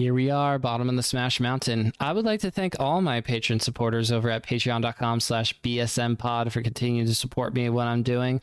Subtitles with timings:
[0.00, 1.92] Here we are, bottom of the Smash Mountain.
[2.00, 6.62] I would like to thank all my patron supporters over at patreon.com slash bsmpod for
[6.62, 8.40] continuing to support me in what I'm doing.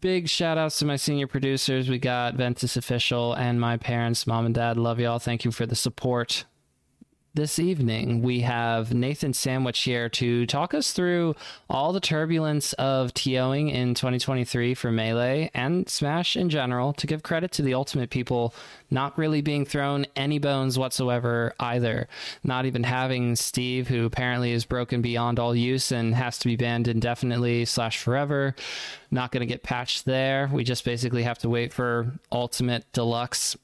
[0.00, 1.88] Big shout outs to my senior producers.
[1.88, 4.76] We got Ventus Official and my parents, mom and dad.
[4.76, 5.18] Love y'all.
[5.18, 6.44] Thank you for the support
[7.34, 11.34] this evening we have Nathan Sandwich here to talk us through
[11.68, 17.24] all the turbulence of TOing in 2023 for Melee and Smash in general, to give
[17.24, 18.54] credit to the Ultimate people
[18.88, 22.06] not really being thrown any bones whatsoever either.
[22.44, 26.54] Not even having Steve, who apparently is broken beyond all use and has to be
[26.54, 28.54] banned indefinitely slash forever.
[29.10, 30.48] Not going to get patched there.
[30.52, 33.56] We just basically have to wait for Ultimate Deluxe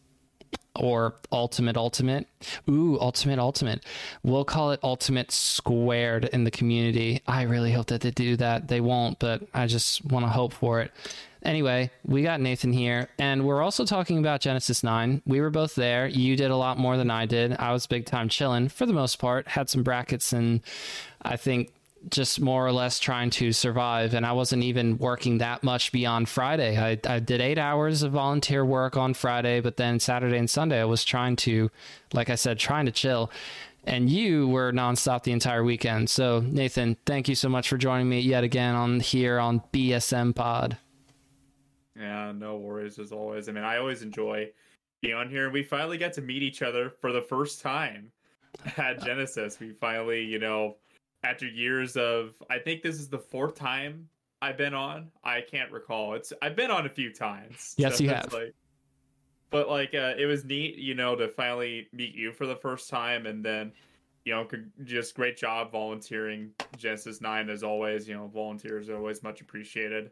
[0.77, 2.27] or ultimate ultimate.
[2.69, 3.85] Ooh ultimate ultimate.
[4.23, 7.23] We'll call it ultimate squared in the community.
[7.27, 8.69] I really hope that they do that.
[8.69, 10.93] They won't but i just want to hope for it.
[11.43, 15.75] Anyway we got nathan here and we're also talking about genesis 9 we were both
[15.75, 16.07] there.
[16.07, 17.57] You did a lot more than i did.
[17.59, 19.49] I was big time chilling for the most part.
[19.49, 20.61] Had some brackets and
[21.23, 21.73] i think
[22.09, 24.15] just more or less trying to survive.
[24.15, 26.79] And I wasn't even working that much beyond Friday.
[26.79, 30.81] I, I did eight hours of volunteer work on Friday, but then Saturday and Sunday,
[30.81, 31.71] I was trying to,
[32.13, 33.31] like I said, trying to chill.
[33.85, 36.11] And you were nonstop the entire weekend.
[36.11, 40.35] So, Nathan, thank you so much for joining me yet again on here on BSM
[40.35, 40.77] Pod.
[41.99, 43.49] Yeah, no worries as always.
[43.49, 44.51] I mean, I always enjoy
[45.01, 45.45] being on here.
[45.45, 48.13] And we finally got to meet each other for the first time
[48.77, 49.59] at uh, Genesis.
[49.59, 50.77] We finally, you know,
[51.23, 54.09] after years of I think this is the fourth time
[54.43, 55.11] I've been on.
[55.23, 56.15] I can't recall.
[56.15, 57.75] It's I've been on a few times.
[57.77, 58.33] Yes, so you have.
[58.33, 58.55] Like,
[59.51, 62.89] but like uh, it was neat, you know, to finally meet you for the first
[62.89, 63.73] time, and then
[64.25, 64.47] you know,
[64.85, 66.51] just great job volunteering.
[66.77, 68.09] Genesis Nine as always.
[68.09, 70.11] You know, volunteers are always much appreciated,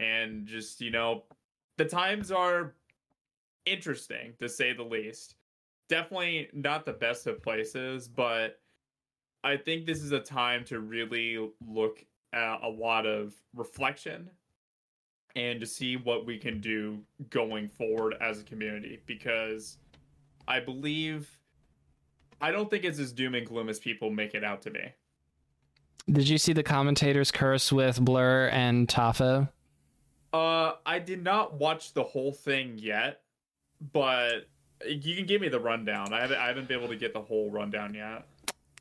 [0.00, 1.24] and just you know,
[1.76, 2.74] the times are
[3.66, 5.36] interesting to say the least.
[5.88, 8.61] Definitely not the best of places, but
[9.44, 14.30] I think this is a time to really look at a lot of reflection
[15.34, 19.78] and to see what we can do going forward as a community because
[20.46, 21.38] I believe
[22.40, 24.92] I don't think it's as doom and gloom as people make it out to be.
[26.10, 29.48] Did you see the commentators curse with Blur and Tafa?
[30.32, 33.22] Uh, I did not watch the whole thing yet,
[33.92, 34.48] but
[34.86, 36.12] you can give me the rundown.
[36.12, 38.26] I haven't, I haven't been able to get the whole rundown yet.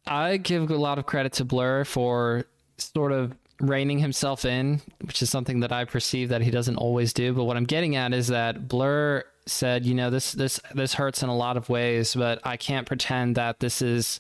[0.06, 2.46] I give a lot of credit to Blur for
[2.78, 7.14] sort of reining himself in, which is something that I perceive that he doesn't always
[7.14, 7.34] do.
[7.34, 11.24] But what I'm getting at is that Blur said, you know, this this this hurts
[11.24, 14.20] in a lot of ways, but I can't pretend that this is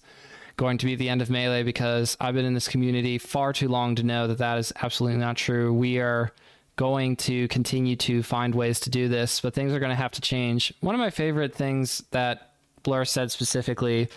[0.58, 3.68] going to be the end of melee because I've been in this community far too
[3.68, 5.74] long to know that that is absolutely not true.
[5.74, 6.32] We are
[6.76, 10.12] going to continue to find ways to do this, but things are going to have
[10.12, 10.74] to change.
[10.82, 12.54] One of my favorite things that
[12.84, 14.10] Blur said specifically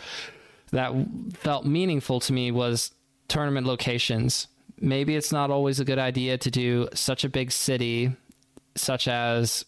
[0.74, 0.92] that
[1.34, 2.90] felt meaningful to me was
[3.28, 4.48] tournament locations.
[4.80, 8.12] Maybe it's not always a good idea to do such a big city,
[8.74, 9.64] such as,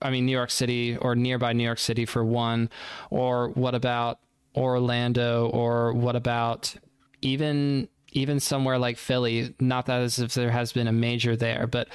[0.00, 2.70] I mean, New York City or nearby New York City for one.
[3.10, 4.18] Or what about
[4.56, 5.48] Orlando?
[5.48, 6.74] Or what about
[7.20, 9.54] even even somewhere like Philly?
[9.60, 11.88] Not that as if there has been a major there, but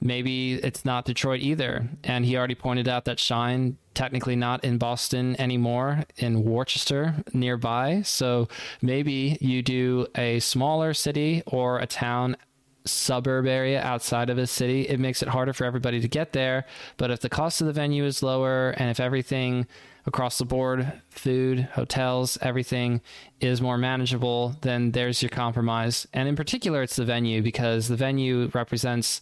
[0.00, 1.88] maybe it's not Detroit either.
[2.02, 8.00] And he already pointed out that Shine technically not in Boston anymore, in Worcester nearby.
[8.02, 8.46] So
[8.80, 12.36] maybe you do a smaller city or a town
[12.84, 16.64] suburb area outside of a city, it makes it harder for everybody to get there.
[16.96, 19.66] But if the cost of the venue is lower and if everything
[20.06, 23.02] across the board, food, hotels, everything
[23.40, 26.06] is more manageable, then there's your compromise.
[26.14, 29.20] And in particular, it's the venue because the venue represents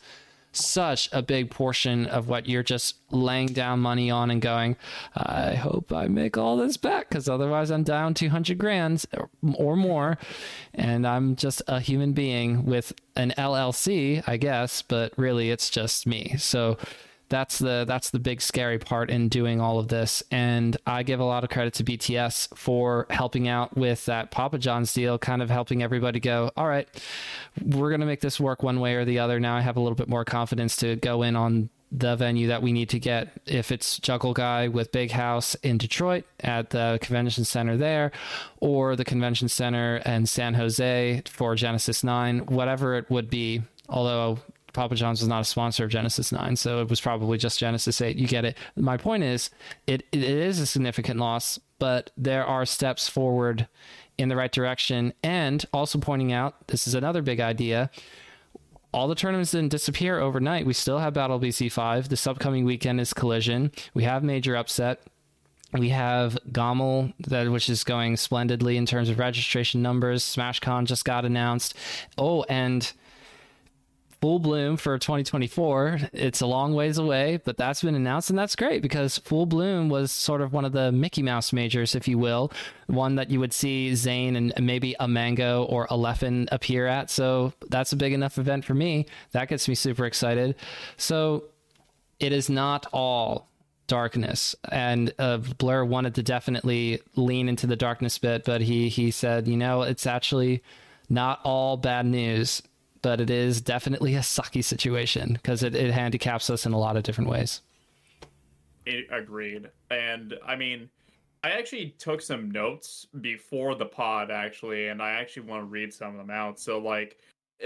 [0.56, 4.76] such a big portion of what you're just laying down money on and going,
[5.14, 9.04] I hope I make all this back because otherwise I'm down 200 grand
[9.56, 10.18] or more.
[10.74, 16.06] And I'm just a human being with an LLC, I guess, but really it's just
[16.06, 16.34] me.
[16.38, 16.78] So
[17.28, 20.23] that's the that's the big scary part in doing all of this.
[20.31, 24.58] And i give a lot of credit to bts for helping out with that papa
[24.58, 26.88] john's deal kind of helping everybody go all right
[27.64, 29.40] we're going to make this work one way or the other.
[29.40, 32.62] Now i have a little bit more confidence to go in on the venue that
[32.62, 33.28] we need to get.
[33.46, 38.11] If it's Juggleguy with big house in detroit at the convention center there
[38.61, 44.38] or the convention center in san jose for genesis 9 whatever it would be although
[44.76, 48.00] Papa John's was not a sponsor of Genesis 9, so it was probably just Genesis
[48.00, 48.17] 8.
[48.17, 48.58] You get it.
[48.76, 49.49] My point is,
[49.87, 53.67] it, it is a significant loss, but there are steps forward
[54.19, 55.14] in the right direction.
[55.23, 57.90] And also pointing out, this is another big idea.
[58.93, 60.67] All the tournaments didn't disappear overnight.
[60.67, 62.08] We still have Battle BC5.
[62.08, 63.73] This upcoming weekend is Collision.
[63.94, 65.00] We have Major Upset.
[65.73, 70.23] we have GOML, that which is going splendidly in terms of registration numbers.
[70.23, 71.75] SmashCon just got announced.
[72.19, 72.93] Oh, and
[74.26, 76.00] Full Bloom for 2024.
[76.12, 79.88] It's a long ways away, but that's been announced, and that's great because Full Bloom
[79.88, 82.50] was sort of one of the Mickey Mouse majors, if you will,
[82.88, 87.08] one that you would see Zain and maybe a Mango or a Leffen appear at.
[87.08, 89.06] So that's a big enough event for me.
[89.31, 90.56] That gets me super excited.
[90.96, 91.44] So
[92.19, 93.49] it is not all
[93.87, 99.12] darkness and uh, blur wanted to definitely lean into the darkness bit but he he
[99.12, 100.61] said you know it's actually
[101.08, 102.62] not all bad news
[103.06, 106.96] but it is definitely a sucky situation because it, it handicaps us in a lot
[106.96, 107.60] of different ways.
[108.84, 109.70] It, agreed.
[109.90, 110.90] And i mean
[111.44, 115.94] i actually took some notes before the pod actually and i actually want to read
[115.94, 116.58] some of them out.
[116.58, 117.18] So like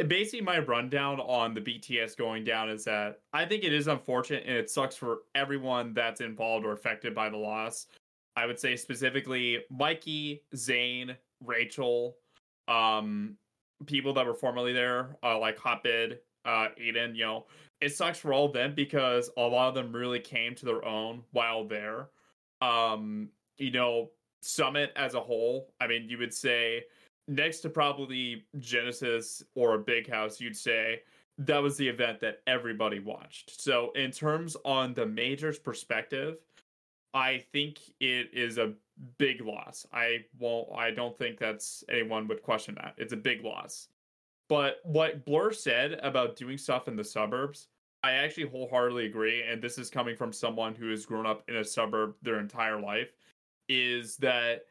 [0.08, 4.42] basically my rundown on the BTS going down is that I think it is unfortunate
[4.46, 7.86] and it sucks for everyone that's involved or affected by the loss.
[8.36, 12.18] I would say specifically Mikey, Zain, Rachel,
[12.68, 13.38] um,
[13.86, 17.14] people that were formerly there, uh, like Hotbid, uh, Aiden.
[17.14, 17.46] You know,
[17.80, 20.84] it sucks for all of them because a lot of them really came to their
[20.84, 22.08] own while there.
[22.60, 24.10] Um, you know,
[24.42, 25.72] Summit as a whole.
[25.80, 26.84] I mean, you would say
[27.28, 31.02] next to probably Genesis or a Big House, you'd say
[31.38, 33.60] that was the event that everybody watched.
[33.60, 36.38] So, in terms on the majors perspective,
[37.14, 38.72] I think it is a
[39.18, 39.86] big loss.
[39.92, 40.68] I won't.
[40.76, 42.94] I don't think that's anyone would question that.
[42.98, 43.88] It's a big loss.
[44.48, 47.68] But what Blur said about doing stuff in the suburbs,
[48.02, 49.42] I actually wholeheartedly agree.
[49.42, 52.80] And this is coming from someone who has grown up in a suburb their entire
[52.80, 53.12] life.
[53.68, 54.62] Is that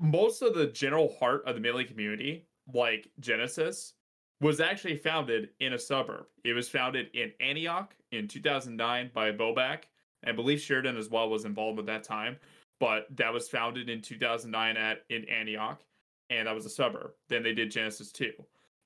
[0.00, 3.94] most of the general heart of the Melee community, like Genesis,
[4.40, 6.26] was actually founded in a suburb.
[6.44, 9.84] It was founded in Antioch in 2009 by Bobak.
[10.26, 12.36] I believe Sheridan as well was involved at that time,
[12.78, 15.82] but that was founded in 2009 at in Antioch,
[16.28, 17.12] and that was a suburb.
[17.28, 18.30] Then they did Genesis 2.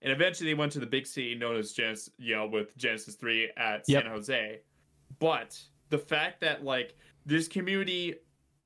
[0.02, 3.14] And eventually they went to the big city known as Genesis, you know, with Genesis
[3.14, 4.02] 3 at yep.
[4.02, 4.60] San Jose.
[5.18, 5.58] But
[5.88, 6.94] the fact that like
[7.24, 8.16] this community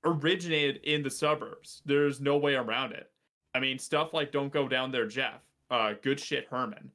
[0.05, 1.83] originated in the suburbs.
[1.85, 3.11] There's no way around it.
[3.55, 6.91] I mean, stuff like "Don't Go Down There, Jeff," uh, "Good Shit, Herman,"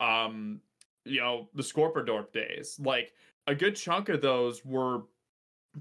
[0.00, 0.60] um,
[1.04, 2.78] you know, the Scorperdorp days.
[2.82, 3.12] Like
[3.50, 5.02] a good chunk of those were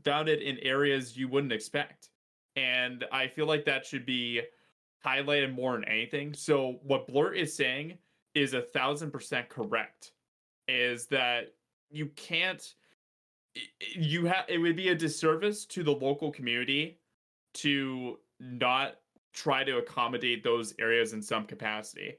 [0.03, 2.09] founded in areas you wouldn't expect,
[2.55, 4.41] and I feel like that should be
[5.05, 6.33] highlighted more than anything.
[6.33, 7.99] So what Blur is saying
[8.33, 10.13] is a thousand percent correct.
[10.67, 11.53] Is that
[11.91, 12.73] you can't
[13.79, 16.99] you have it would be a disservice to the local community
[17.55, 18.95] to not
[19.33, 22.15] try to accommodate those areas in some capacity.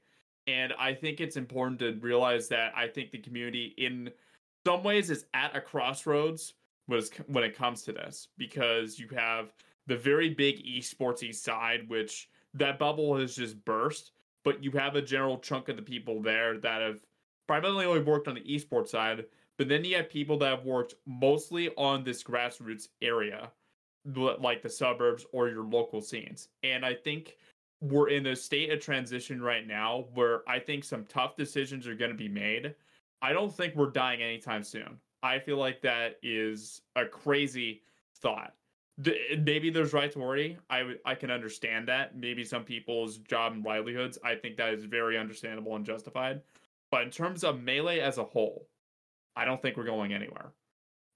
[0.47, 4.11] And I think it's important to realize that I think the community in
[4.67, 6.55] some ways is at a crossroads
[6.87, 9.53] when it comes to this because you have
[9.87, 14.13] the very big esportsy side, which that bubble has just burst,
[14.45, 17.01] but you have a general chunk of the people there that have
[17.47, 19.25] primarily only worked on the esports side,
[19.57, 23.51] but then you have people that have worked mostly on this grassroots area,
[24.15, 26.49] like the suburbs or your local scenes.
[26.63, 27.37] And I think
[27.81, 31.95] we're in a state of transition right now where I think some tough decisions are
[31.95, 32.75] going to be made.
[33.23, 34.99] I don't think we're dying anytime soon.
[35.23, 37.83] I feel like that is a crazy
[38.17, 38.55] thought.
[38.99, 40.59] Maybe there's right to worry.
[40.69, 42.17] I, I can understand that.
[42.17, 44.19] Maybe some people's job and livelihoods.
[44.25, 46.43] I think that is very understandable and justified.
[46.91, 48.69] But in terms of Melee as a whole,
[49.37, 50.53] I don't think we're going anywhere.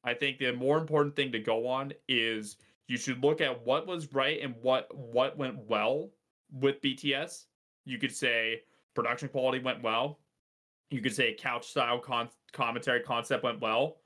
[0.04, 2.56] I think the more important thing to go on is
[2.87, 6.11] you should look at what was right and what what went well
[6.52, 7.46] with BTS.
[7.84, 8.62] You could say
[8.94, 10.20] production quality went well.
[10.91, 13.97] You could say couch style con- commentary concept went well.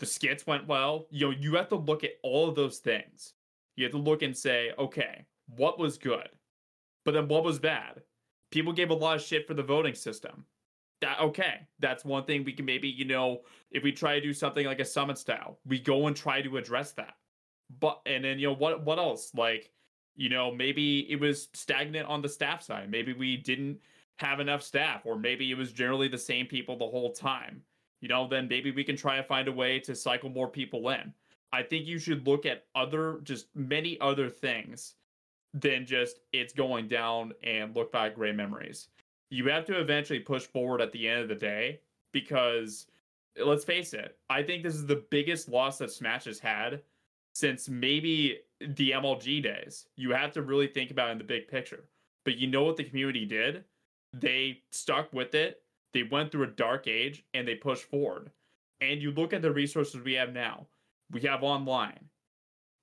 [0.00, 1.06] The skits went well.
[1.10, 3.34] You know, you have to look at all of those things.
[3.76, 5.24] You have to look and say, okay,
[5.56, 6.28] what was good?
[7.04, 8.02] But then what was bad?
[8.50, 10.46] People gave a lot of shit for the voting system
[11.04, 14.32] that okay that's one thing we can maybe you know if we try to do
[14.32, 17.14] something like a summit style we go and try to address that
[17.80, 19.70] but and then you know what what else like
[20.16, 23.78] you know maybe it was stagnant on the staff side maybe we didn't
[24.18, 27.62] have enough staff or maybe it was generally the same people the whole time
[28.00, 30.88] you know then maybe we can try to find a way to cycle more people
[30.90, 31.12] in
[31.52, 34.94] i think you should look at other just many other things
[35.52, 38.88] than just it's going down and look back great memories
[39.30, 41.80] you have to eventually push forward at the end of the day
[42.12, 42.86] because
[43.42, 46.82] let's face it, I think this is the biggest loss that Smash has had
[47.34, 49.86] since maybe the MLG days.
[49.96, 51.84] You have to really think about in the big picture.
[52.24, 53.64] But you know what the community did?
[54.20, 55.62] They stuck with it.
[55.92, 58.30] They went through a dark age and they pushed forward.
[58.80, 60.66] And you look at the resources we have now.
[61.10, 62.08] We have online.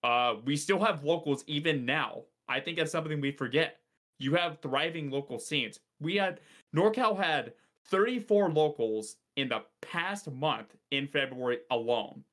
[0.04, 2.24] Uh, we still have locals even now.
[2.48, 3.78] I think that's something we forget.
[4.20, 5.80] You have thriving local scenes.
[6.00, 6.42] We had
[6.76, 7.54] NorCal had
[7.88, 12.24] 34 locals in the past month in February alone.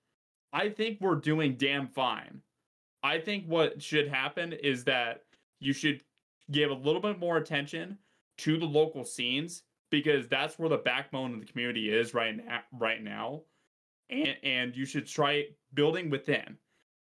[0.52, 2.42] I think we're doing damn fine.
[3.02, 5.22] I think what should happen is that
[5.60, 6.02] you should
[6.50, 7.98] give a little bit more attention
[8.38, 12.60] to the local scenes because that's where the backbone of the community is right now
[12.72, 13.42] right now.
[14.10, 16.56] And and you should try building within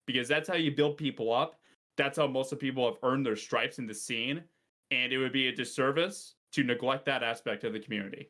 [0.05, 1.59] because that's how you build people up.
[1.97, 4.43] That's how most of people have earned their stripes in the scene.
[4.91, 8.29] And it would be a disservice to neglect that aspect of the community.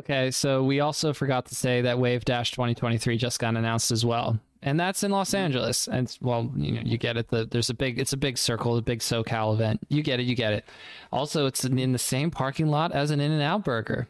[0.00, 4.04] Okay, so we also forgot to say that Wave Dash 2023 just got announced as
[4.04, 5.88] well, and that's in Los Angeles.
[5.88, 7.28] And well, you know, you get it.
[7.28, 9.80] The, there's a big, it's a big circle, a big SoCal event.
[9.88, 10.64] You get it, you get it.
[11.12, 14.08] Also, it's in the same parking lot as an In-N-Out Burger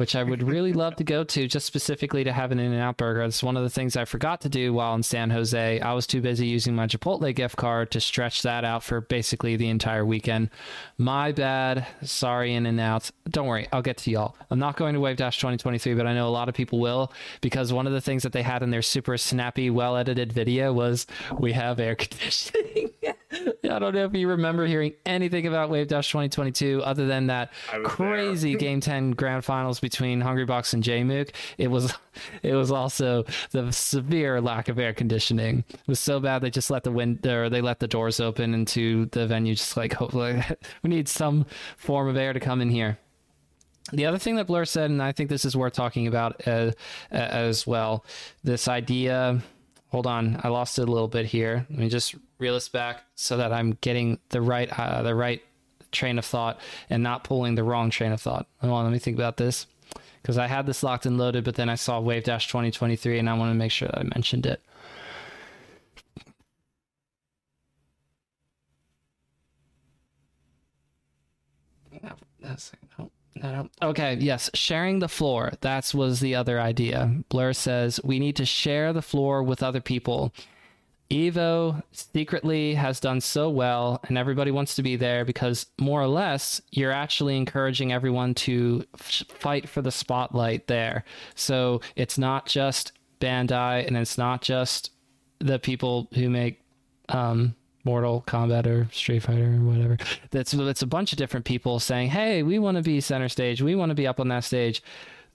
[0.00, 2.80] which I would really love to go to just specifically to have an In and
[2.80, 3.20] Out burger.
[3.20, 5.78] It's one of the things I forgot to do while in San Jose.
[5.78, 9.56] I was too busy using my Chipotle gift card to stretch that out for basically
[9.56, 10.48] the entire weekend.
[10.96, 11.86] My bad.
[12.02, 13.10] Sorry, In and Out.
[13.28, 14.36] Don't worry, I'll get to y'all.
[14.50, 17.12] I'm not going to Wave Dash 2023, but I know a lot of people will
[17.42, 20.72] because one of the things that they had in their super snappy, well edited video
[20.72, 21.06] was
[21.38, 22.88] we have air conditioning.
[23.70, 27.52] I don't know if you remember hearing anything about Wave Dash 2022 other than that
[27.84, 31.94] crazy Game 10 Grand Finals between Hungry Hungrybox and Jmook, it was
[32.42, 35.64] it was also the severe lack of air conditioning.
[35.68, 38.54] It was so bad they just let the wind or they let the doors open
[38.54, 39.54] into the venue.
[39.54, 40.42] Just like hopefully
[40.82, 41.46] we need some
[41.76, 42.98] form of air to come in here.
[43.92, 46.72] The other thing that Blur said, and I think this is worth talking about uh,
[47.10, 48.04] as well,
[48.44, 49.42] this idea.
[49.90, 51.66] Hold on, I lost it a little bit here.
[51.68, 55.42] Let me just reel this back so that I'm getting the right uh, the right
[55.90, 58.46] train of thought and not pulling the wrong train of thought.
[58.60, 59.66] Hold on, let me think about this
[60.22, 63.28] because I had this locked and loaded, but then I saw Wave Dash 2023 and
[63.28, 64.62] I want to make sure that I mentioned it.
[73.82, 75.52] Okay, yes, sharing the floor.
[75.60, 77.14] That was the other idea.
[77.28, 80.32] Blur says we need to share the floor with other people.
[81.10, 86.06] Evo secretly has done so well, and everybody wants to be there because more or
[86.06, 91.04] less you're actually encouraging everyone to f- fight for the spotlight there.
[91.34, 94.92] So it's not just Bandai, and it's not just
[95.40, 96.62] the people who make
[97.08, 99.96] um, Mortal Kombat or Street Fighter or whatever.
[100.30, 103.62] That's it's a bunch of different people saying, "Hey, we want to be center stage.
[103.62, 104.82] We want to be up on that stage."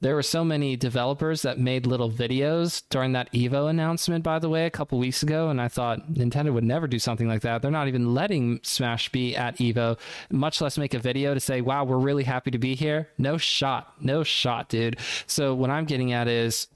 [0.01, 4.49] there were so many developers that made little videos during that Evo announcement, by the
[4.49, 5.49] way, a couple weeks ago.
[5.49, 7.61] And I thought Nintendo would never do something like that.
[7.61, 9.97] They're not even letting Smash be at Evo,
[10.29, 13.09] much less make a video to say, wow, we're really happy to be here.
[13.17, 13.93] No shot.
[14.01, 14.97] No shot, dude.
[15.27, 16.67] So what I'm getting at is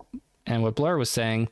[0.45, 1.49] and what Blur was saying,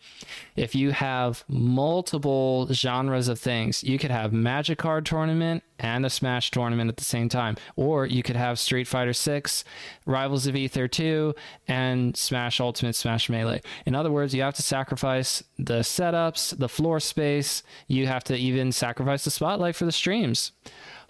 [0.56, 6.10] if you have multiple genres of things, you could have Magic Card Tournament and a
[6.10, 9.64] Smash tournament at the same time, or you could have Street Fighter 6,
[10.06, 11.36] Rivals of Aether 2,
[11.68, 13.62] and Smash Ultimate Smash Melee.
[13.86, 18.36] In other words, you have to sacrifice the setups, the floor space, you have to
[18.36, 20.54] even sacrifice the spotlight for the streams.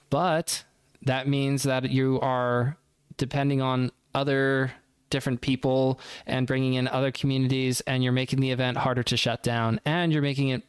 [0.10, 0.66] But
[1.02, 2.78] that means that you are
[3.18, 4.74] depending on other
[5.10, 9.44] different people and bringing in other communities and you're making the event harder to shut
[9.44, 10.64] down and you're making it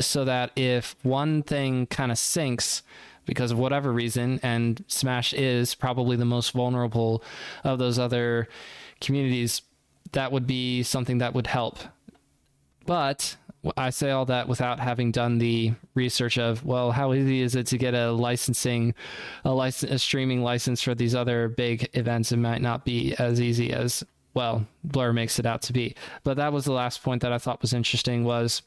[0.00, 2.82] so that if one thing kind of sinks
[3.24, 7.22] because of whatever reason and smash is probably the most vulnerable
[7.64, 8.48] of those other
[9.00, 9.62] communities
[10.12, 11.78] that would be something that would help.
[12.86, 13.36] But
[13.76, 17.66] I say all that without having done the research of well, how easy is it
[17.68, 18.94] to get a licensing,
[19.44, 22.32] a license, a streaming license for these other big events?
[22.32, 24.04] It might not be as easy as
[24.34, 25.96] well Blur makes it out to be.
[26.22, 28.62] But that was the last point that I thought was interesting was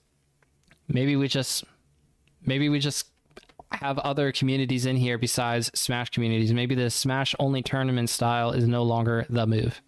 [0.87, 1.63] maybe we just
[2.43, 3.07] maybe we just
[3.71, 6.51] have other communities in here besides Smash communities.
[6.51, 9.81] Maybe the Smash only tournament style is no longer the move.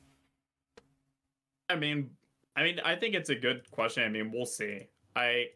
[1.68, 2.12] I mean,
[2.56, 4.04] I mean, I think it's a good question.
[4.04, 4.88] I mean, we'll see.
[5.16, 5.48] I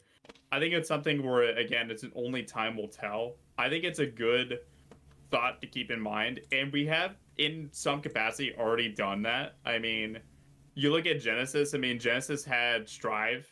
[0.52, 3.36] I think it's something where again, it's an only time will tell.
[3.58, 4.60] I think it's a good
[5.32, 9.58] thought to keep in mind, and we have in some capacity already done that.
[9.66, 10.20] I mean,
[10.76, 11.74] you look at Genesis.
[11.74, 13.52] I mean, Genesis had Strive.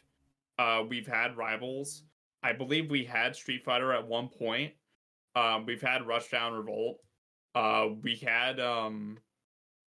[0.60, 2.04] Uh, we've had Rivals.
[2.44, 4.74] I believe we had Street Fighter at one point.
[5.36, 7.00] Um, we've had Rushdown Revolt.
[7.56, 9.18] Uh, we had um,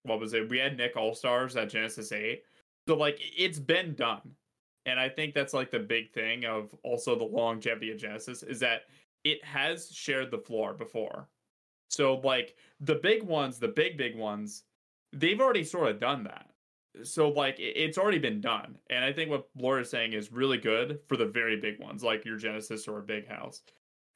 [0.02, 0.48] what was it?
[0.48, 2.42] We had Nick All Stars at Genesis Eight.
[2.88, 4.22] So like, it's been done.
[4.86, 8.60] And I think that's like the big thing of also the longevity of Genesis is
[8.60, 8.82] that
[9.24, 11.28] it has shared the floor before.
[11.90, 14.64] So like the big ones, the big big ones,
[15.12, 16.46] they've already sort of done that.
[17.02, 20.58] so like it's already been done, and I think what Laura is saying is really
[20.58, 23.62] good for the very big ones, like your Genesis or a big house,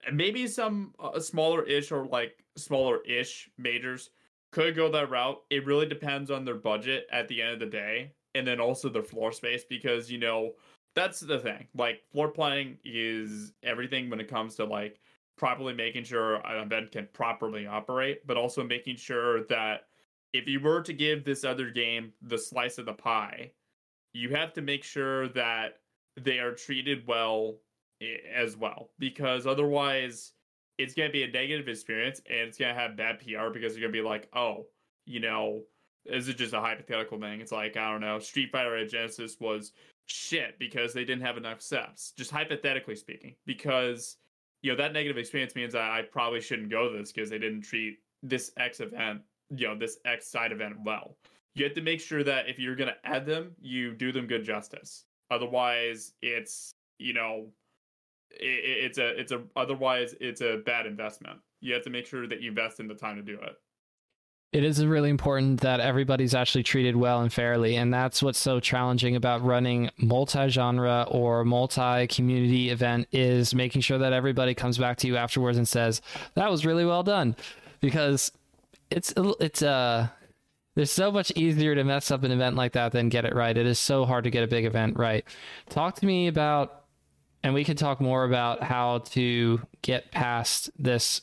[0.06, 4.10] and maybe some uh, smaller ish or like smaller ish majors
[4.52, 5.40] could go that route.
[5.50, 8.88] It really depends on their budget at the end of the day, and then also
[8.88, 10.52] their floor space because you know
[10.94, 11.66] that's the thing.
[11.74, 15.00] Like floor planning is everything when it comes to like
[15.36, 19.86] properly making sure an event can properly operate, but also making sure that
[20.32, 23.50] if you were to give this other game the slice of the pie,
[24.12, 25.78] you have to make sure that
[26.20, 27.56] they are treated well
[28.34, 30.32] as well because otherwise
[30.78, 33.74] it's going to be a negative experience and it's going to have bad PR because
[33.74, 34.66] you're going to be like, "Oh,
[35.06, 35.62] you know,
[36.04, 37.40] is it just a hypothetical thing?
[37.40, 39.72] It's like, I don't know, Street Fighter at Genesis was
[40.06, 42.12] shit because they didn't have enough steps.
[42.16, 44.16] Just hypothetically speaking, because
[44.62, 47.38] you know that negative experience means I, I probably shouldn't go to this because they
[47.38, 51.16] didn't treat this X event, you know, this X side event well.
[51.54, 54.44] You have to make sure that if you're gonna add them, you do them good
[54.44, 55.04] justice.
[55.30, 57.48] Otherwise, it's you know,
[58.30, 61.38] it, it's a it's a otherwise it's a bad investment.
[61.60, 63.56] You have to make sure that you invest in the time to do it
[64.52, 68.58] it is really important that everybody's actually treated well and fairly and that's what's so
[68.58, 75.06] challenging about running multi-genre or multi-community event is making sure that everybody comes back to
[75.06, 76.02] you afterwards and says
[76.34, 77.36] that was really well done.
[77.80, 78.32] Because
[78.90, 80.08] it's it's uh
[80.74, 83.56] there's so much easier to mess up an event like that than get it right.
[83.56, 85.24] It is so hard to get a big event right.
[85.68, 86.84] Talk to me about
[87.42, 91.22] and we can talk more about how to get past this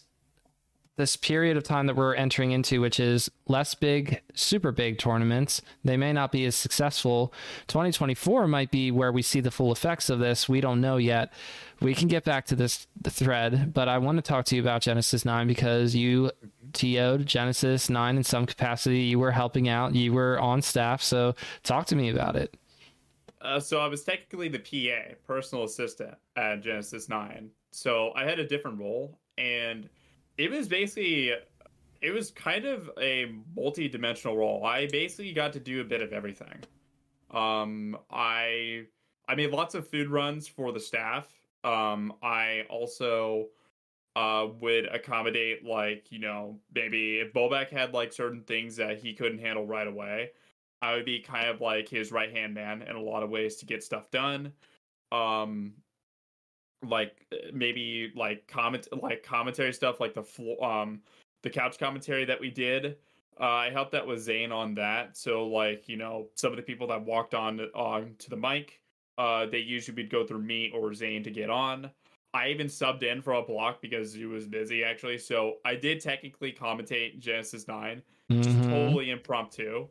[0.98, 5.62] this period of time that we're entering into, which is less big, super big tournaments.
[5.84, 7.34] They may not be as successful.
[7.68, 10.50] 2024 might be where we see the full effects of this.
[10.50, 11.32] We don't know yet.
[11.80, 14.82] We can get back to this thread, but I want to talk to you about
[14.82, 16.32] Genesis 9 because you
[16.74, 19.02] TO'd Genesis 9 in some capacity.
[19.02, 21.04] You were helping out, you were on staff.
[21.04, 22.58] So talk to me about it.
[23.40, 27.52] Uh, so I was technically the PA, personal assistant at Genesis 9.
[27.72, 29.88] So I had a different role and
[30.38, 31.34] it was basically
[32.02, 34.64] it was kind of a multi-dimensional role.
[34.64, 36.64] I basically got to do a bit of everything.
[37.32, 38.86] Um, I
[39.28, 41.28] I made lots of food runs for the staff.
[41.64, 43.48] Um, I also
[44.16, 49.14] uh, would accommodate like you know maybe if Bobak had like certain things that he
[49.14, 50.32] couldn't handle right away,
[50.82, 53.58] I would be kind of like his right hand man in a lot of ways
[53.58, 54.54] to get stuff done.
[55.12, 55.74] Um,
[56.86, 61.02] like uh, maybe like comment like commentary stuff like the flo- um
[61.44, 62.98] the couch commentary that we did
[63.40, 65.16] uh, I helped out with Zain on that.
[65.18, 68.82] So like you know some of the people that walked on on to the mic,
[69.18, 71.92] uh, they usually would go through me or Zain to get on.
[72.34, 75.18] I even subbed in for a block because he was busy actually.
[75.18, 78.42] So I did technically commentate Genesis 9 mm-hmm.
[78.42, 79.88] just totally impromptu,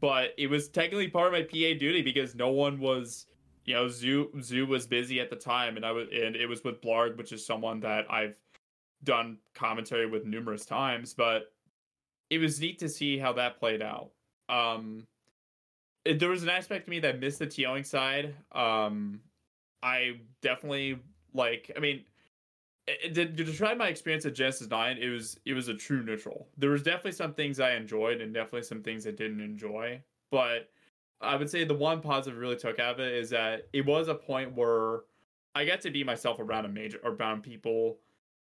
[0.00, 3.26] but it was technically part of my PA duty because no one was
[3.64, 6.64] you know, Zoo Zoo was busy at the time, and I was and it was
[6.64, 8.34] with Blarg, which is someone that I've
[9.04, 11.52] done commentary with numerous times, but
[12.28, 14.10] it was neat to see how that played out.
[14.48, 15.06] Um,
[16.04, 18.34] it, there was an aspect to me that missed the TOing side.
[18.52, 19.20] Um,
[19.82, 20.98] I definitely
[21.34, 21.70] like.
[21.76, 22.04] I mean,
[22.86, 26.02] it, to, to describe my experience at Genesis Nine, it was it was a true
[26.02, 26.48] neutral.
[26.56, 30.70] There was definitely some things I enjoyed, and definitely some things I didn't enjoy, but
[31.20, 34.08] I would say the one positive really took out of it is that it was
[34.08, 35.00] a point where
[35.54, 37.98] I got to be myself around a major around people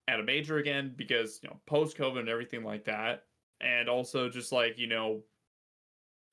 [0.08, 3.26] at a major again because you know post COVID and everything like that,
[3.62, 5.22] and also just like you know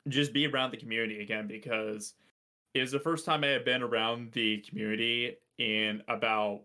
[0.09, 2.15] just be around the community again because
[2.75, 6.63] it was the first time I had been around the community in about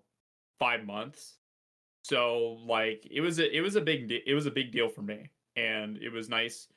[0.60, 1.38] five months.
[2.04, 5.02] So like it was a it was a big it was a big deal for
[5.02, 6.68] me, and it was nice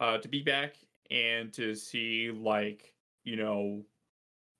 [0.00, 0.76] uh, to be back
[1.10, 2.92] and to see like
[3.24, 3.82] you know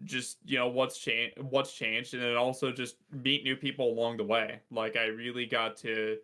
[0.05, 4.17] just you know what's changed what's changed and then also just meet new people along
[4.17, 4.61] the way.
[4.71, 6.19] Like i really got to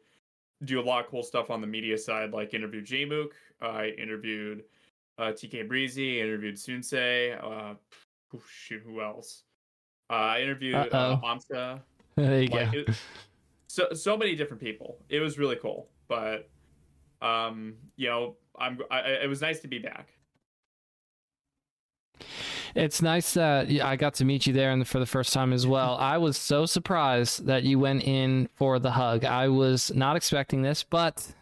[0.65, 2.33] do a lot of cool stuff on the media side.
[2.33, 3.31] Like interview jmook
[3.61, 4.65] i interviewed
[5.19, 7.75] uh, tk breezy interviewed Soonsay uh
[8.49, 9.45] shoot who else?
[10.11, 11.81] Uh, i interviewed uh, amsa.
[12.15, 12.79] There you like, go.
[12.81, 12.91] it,
[13.69, 14.99] so so many different people.
[15.09, 16.51] It was really cool but
[17.23, 18.79] um you know I'm.
[18.91, 20.13] I, it was nice to be back.
[22.75, 25.67] It's nice that I got to meet you there and for the first time as
[25.75, 25.97] well.
[25.97, 29.25] I was so surprised that you went in for the hug.
[29.25, 31.35] I was not expecting this, but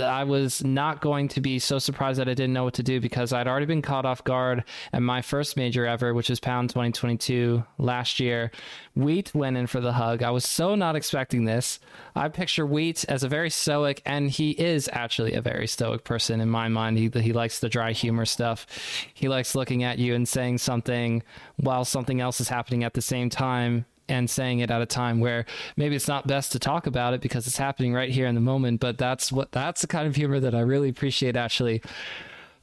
[0.00, 3.00] I was not going to be so surprised that I didn't know what to do
[3.00, 6.70] because I'd already been caught off guard at my first major ever, which was Pound
[6.70, 8.50] 2022 last year.
[8.94, 10.22] Wheat went in for the hug.
[10.22, 11.80] I was so not expecting this.
[12.14, 16.40] I picture Wheat as a very stoic, and he is actually a very stoic person
[16.40, 16.98] in my mind.
[16.98, 18.66] He, he likes the dry humor stuff.
[19.12, 21.22] He likes looking at you and saying something
[21.56, 25.20] while something else is happening at the same time and saying it at a time
[25.20, 25.44] where
[25.76, 28.40] maybe it's not best to talk about it because it's happening right here in the
[28.40, 31.82] moment but that's what that's the kind of humor that I really appreciate actually.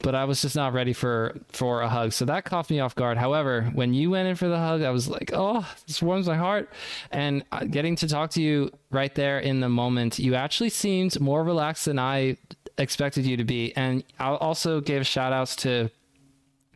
[0.01, 2.13] But I was just not ready for for a hug.
[2.13, 3.17] So that caught me off guard.
[3.17, 6.37] However when you went in for the hug I was like oh this warms my
[6.37, 6.69] heart.
[7.11, 11.19] And uh, getting to talk to you right there in the moment you actually seemed
[11.19, 12.37] more relaxed than I
[12.77, 13.75] expected you to be.
[13.75, 15.89] And I also gave shout outs to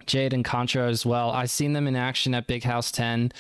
[0.06, 1.32] Jade and Contra as well.
[1.32, 3.32] I seen them in action at Big House 10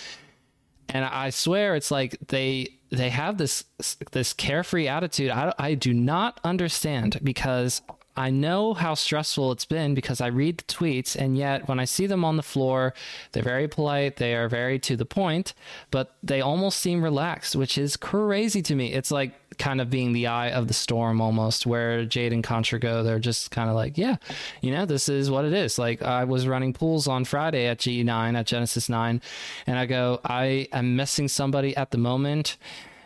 [0.89, 3.65] and I swear it's like they they have this
[4.11, 5.31] this carefree attitude.
[5.31, 7.81] I I do not understand because
[8.15, 11.85] I know how stressful it's been because I read the tweets, and yet when I
[11.85, 12.93] see them on the floor,
[13.31, 15.53] they're very polite, they are very to the point,
[15.89, 18.93] but they almost seem relaxed, which is crazy to me.
[18.93, 22.79] It's like kind of being the eye of the storm almost, where Jade and Contra
[22.79, 23.03] go.
[23.03, 24.17] They're just kind of like, yeah,
[24.61, 25.79] you know, this is what it is.
[25.79, 29.21] Like I was running pools on Friday at G9 at Genesis 9,
[29.67, 32.57] and I go, I am missing somebody at the moment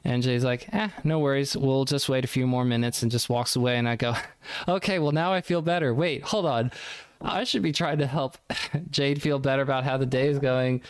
[0.07, 1.57] and Jay's like, eh, no worries.
[1.57, 3.77] We'll just wait a few more minutes and just walks away.
[3.77, 4.15] And I go,
[4.67, 5.93] okay, well, now I feel better.
[5.93, 6.71] Wait, hold on.
[7.21, 8.37] I should be trying to help
[8.91, 10.81] Jade feel better about how the day is going.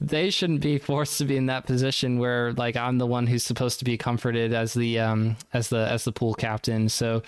[0.00, 3.44] They shouldn't be forced to be in that position where like I'm the one who's
[3.44, 6.88] supposed to be comforted as the um as the as the pool captain.
[6.88, 7.22] So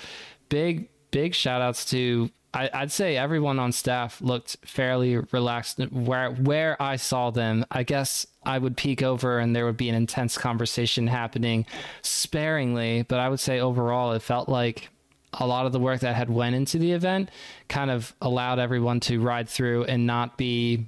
[0.49, 6.31] big big shout outs to I, would say everyone on staff looked fairly relaxed where
[6.31, 7.65] where I saw them.
[7.71, 11.67] I guess I would peek over and there would be an intense conversation happening
[12.03, 14.89] sparingly, but I would say overall it felt like
[15.35, 17.31] a lot of the work that had went into the event
[17.69, 20.87] kind of allowed everyone to ride through and not be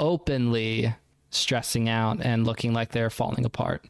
[0.00, 0.94] openly
[1.30, 3.84] stressing out and looking like they're falling apart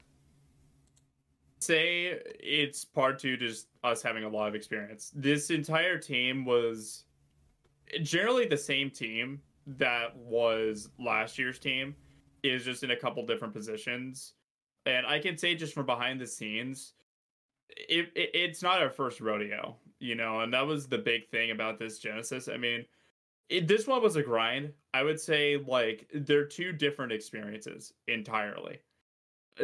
[1.61, 5.12] say it's part two just us having a lot of experience.
[5.14, 7.05] This entire team was
[8.03, 11.94] generally the same team that was last year's team
[12.42, 14.35] is just in a couple different positions.
[14.87, 16.94] And I can say just from behind the scenes,
[17.76, 21.50] it, it, it's not our first rodeo, you know, and that was the big thing
[21.50, 22.48] about this Genesis.
[22.48, 22.85] I mean,
[23.48, 24.72] it, this one was a grind.
[24.94, 28.81] I would say like they're two different experiences entirely.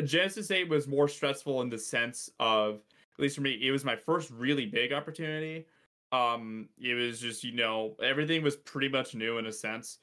[0.05, 2.77] Genesis 8 was more stressful in the sense of,
[3.17, 5.67] at least for me, it was my first really big opportunity.
[6.11, 9.99] Um, it was just, you know, everything was pretty much new in a sense.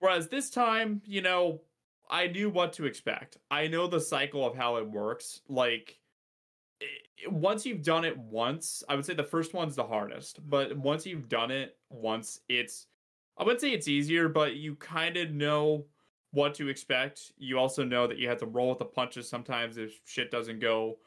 [0.00, 1.60] Whereas this time, you know,
[2.08, 3.36] I knew what to expect.
[3.50, 5.40] I know the cycle of how it works.
[5.48, 5.98] Like,
[7.28, 11.06] once you've done it once, I would say the first one's the hardest, but once
[11.06, 12.86] you've done it once, it's,
[13.38, 15.84] I wouldn't say it's easier, but you kind of know
[16.32, 17.32] what to expect.
[17.38, 20.60] You also know that you have to roll with the punches sometimes if shit doesn't
[20.60, 20.98] go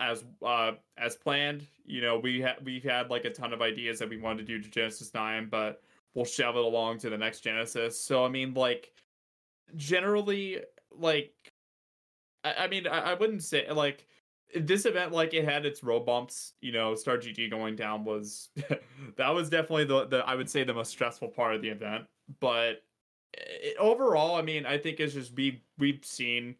[0.00, 1.66] as uh as planned.
[1.84, 4.58] You know, we ha- we've had like a ton of ideas that we wanted to
[4.58, 5.82] do to Genesis 9, but
[6.14, 7.98] we'll shove it along to the next Genesis.
[7.98, 8.92] So I mean like
[9.76, 11.32] generally like
[12.44, 14.06] I, I mean I, I wouldn't say like
[14.60, 18.50] this event like it had its road bumps you know start.gg going down was
[19.16, 22.04] that was definitely the, the i would say the most stressful part of the event
[22.40, 22.82] but
[23.34, 26.56] it, overall, I mean, I think it's just we we've seen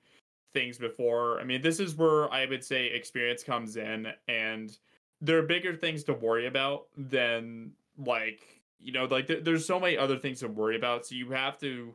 [0.52, 1.40] things before.
[1.40, 4.76] I mean, this is where I would say experience comes in, and
[5.20, 9.78] there are bigger things to worry about than like you know, like th- there's so
[9.78, 11.06] many other things to worry about.
[11.06, 11.94] So you have to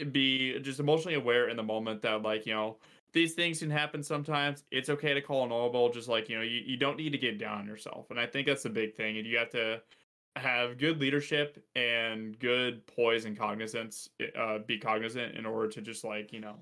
[0.00, 2.76] eh, be just emotionally aware in the moment that like you know
[3.12, 4.64] these things can happen sometimes.
[4.70, 5.90] It's okay to call an audible.
[5.90, 8.26] Just like you know, you, you don't need to get down on yourself, and I
[8.26, 9.18] think that's the big thing.
[9.18, 9.80] And you have to
[10.36, 16.04] have good leadership and good poise and cognizance uh, be cognizant in order to just
[16.04, 16.56] like you know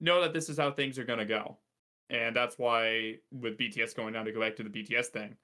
[0.00, 1.56] know that this is how things are going to go
[2.10, 5.34] and that's why with bts going down to go back to the bts thing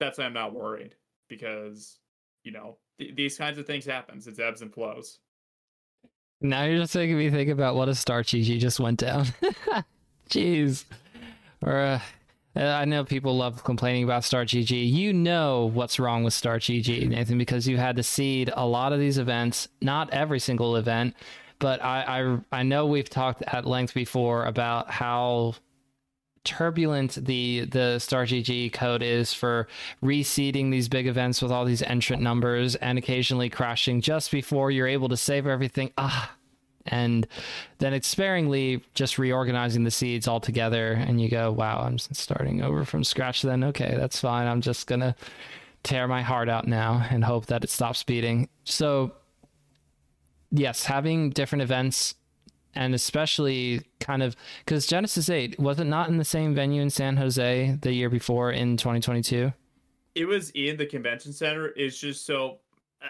[0.00, 0.96] that's why i'm not worried
[1.28, 2.00] because
[2.42, 5.20] you know th- these kinds of things happens it's ebbs and flows
[6.40, 9.26] now you're just making me think about what a start.gg just went down
[10.30, 10.84] jeez
[11.62, 12.00] or uh,
[12.56, 14.70] uh, I know people love complaining about start.gg.
[14.70, 19.00] You know what's wrong with start.gg, Nathan, because you had to seed a lot of
[19.00, 21.16] these events, not every single event,
[21.58, 25.54] but I, I I know we've talked at length before about how
[26.44, 29.66] turbulent the the start.gg code is for
[30.02, 34.86] reseeding these big events with all these entrant numbers and occasionally crashing just before you're
[34.86, 35.90] able to save everything.
[35.98, 36.34] Ah,
[36.86, 37.26] and
[37.78, 42.62] then it's sparingly just reorganizing the seeds all together and you go wow i'm starting
[42.62, 43.64] over from scratch then.
[43.64, 44.46] Okay that's fine.
[44.46, 45.16] I'm just gonna
[45.82, 48.48] tear my heart out now and hope that it stops beating.
[48.64, 49.12] So
[50.50, 52.14] yes having different events
[52.74, 56.90] and especially kind of because genesis 8 was it not in the same venue in
[56.90, 59.52] san jose the year before in 2022
[60.14, 62.58] it was in the convention center it's just so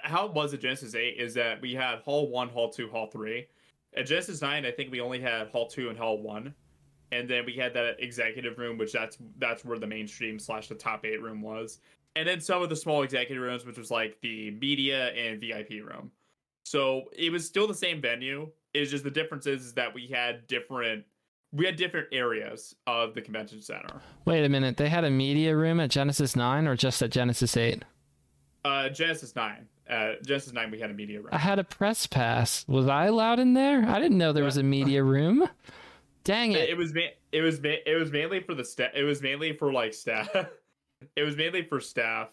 [0.02, 3.46] how was at genesis 8 is that we had hall 1 hall 2 hall 3
[3.96, 6.54] at Genesis Nine, I think we only had Hall Two and Hall One,
[7.12, 10.74] and then we had that executive room, which that's that's where the mainstream slash the
[10.74, 11.78] top eight room was,
[12.16, 15.84] and then some of the small executive rooms, which was like the media and VIP
[15.84, 16.10] room.
[16.64, 18.50] So it was still the same venue.
[18.74, 21.04] It's just the difference is, is that we had different
[21.52, 24.00] we had different areas of the convention center.
[24.24, 27.56] Wait a minute, they had a media room at Genesis Nine or just at Genesis
[27.56, 27.84] Eight?
[28.64, 31.28] Uh, Genesis Nine uh, Genesis Nine, we had a media room.
[31.32, 32.64] I had a press pass.
[32.68, 33.84] Was I allowed in there?
[33.86, 35.48] I didn't know there was a media room.
[36.24, 36.68] Dang it!
[36.70, 38.92] It was it was it was mainly for the staff.
[38.94, 40.28] It was mainly for like staff.
[41.16, 42.30] it was mainly for staff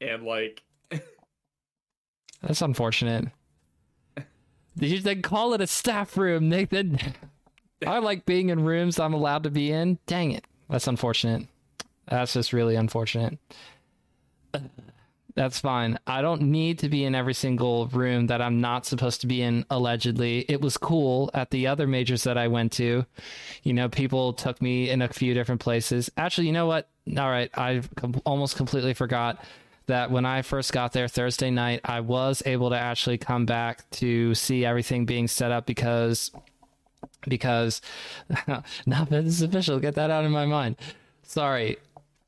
[0.00, 0.62] and like.
[2.42, 3.28] That's unfortunate.
[4.80, 6.98] You they call it a staff room, Nathan.
[7.86, 9.98] I like being in rooms I'm allowed to be in.
[10.06, 10.44] Dang it.
[10.68, 11.46] That's unfortunate.
[12.08, 13.38] That's just really unfortunate.
[15.34, 16.00] That's fine.
[16.04, 19.40] I don't need to be in every single room that I'm not supposed to be
[19.40, 20.44] in, allegedly.
[20.48, 23.06] It was cool at the other majors that I went to.
[23.62, 26.10] You know, people took me in a few different places.
[26.16, 26.88] Actually, you know what?
[27.16, 27.50] All right.
[27.56, 29.44] I com- almost completely forgot
[29.88, 33.88] that when I first got there Thursday night, I was able to actually come back
[33.92, 36.30] to see everything being set up because
[37.28, 37.82] because
[38.86, 39.78] not that is official.
[39.80, 40.76] Get that out of my mind.
[41.22, 41.76] Sorry.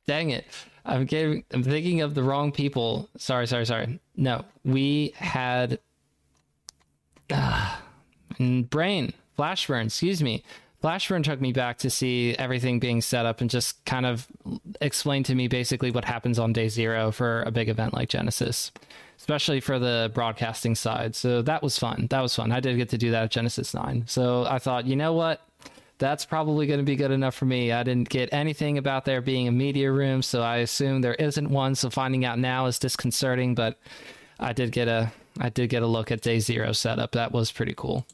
[0.06, 0.46] Dang it.
[0.84, 3.08] I'm getting, I'm thinking of the wrong people.
[3.16, 4.00] Sorry, sorry, sorry.
[4.16, 5.78] No, we had
[7.30, 7.76] uh,
[8.38, 9.86] brain flash burn.
[9.86, 10.42] Excuse me.
[10.80, 14.26] Flashburn took me back to see everything being set up and just kind of
[14.80, 18.72] explain to me basically what happens on day zero for a big event like Genesis,
[19.18, 21.14] especially for the broadcasting side.
[21.14, 22.06] So that was fun.
[22.08, 22.50] That was fun.
[22.50, 24.04] I did get to do that at Genesis 9.
[24.06, 25.42] So I thought, you know what?
[26.00, 27.70] that's probably going to be good enough for me.
[27.70, 31.48] I didn't get anything about there being a media room, so I assume there isn't
[31.48, 31.74] one.
[31.74, 33.78] So finding out now is disconcerting, but
[34.40, 37.12] I did get a I did get a look at day zero setup.
[37.12, 38.06] That was pretty cool.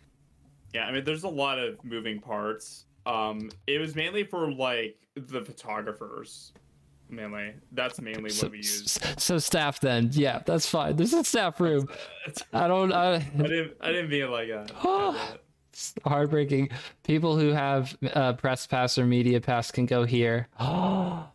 [0.72, 2.86] yeah, I mean, there's a lot of moving parts.
[3.06, 6.52] Um, it was mainly for like the photographers.
[7.08, 8.98] Mainly, that's mainly what we use.
[9.18, 10.96] So staff, then, yeah, that's fine.
[10.96, 11.88] There's a staff room.
[12.54, 12.90] I don't.
[12.90, 13.76] I, I didn't.
[13.82, 14.66] I didn't mean like a
[16.04, 16.70] heartbreaking.
[17.02, 20.48] People who have uh, press pass or media pass can go here.
[20.60, 21.28] no,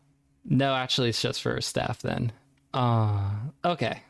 [0.45, 2.31] actually, it's just for staff then.
[2.73, 3.29] Uh,
[3.63, 4.01] okay.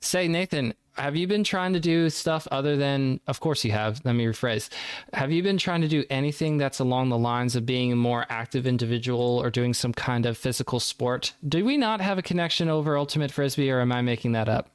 [0.00, 4.00] Say, Nathan, have you been trying to do stuff other than, of course you have,
[4.04, 4.68] let me rephrase.
[5.12, 8.26] Have you been trying to do anything that's along the lines of being a more
[8.28, 11.34] active individual or doing some kind of physical sport?
[11.46, 14.70] Do we not have a connection over Ultimate Frisbee or am I making that up?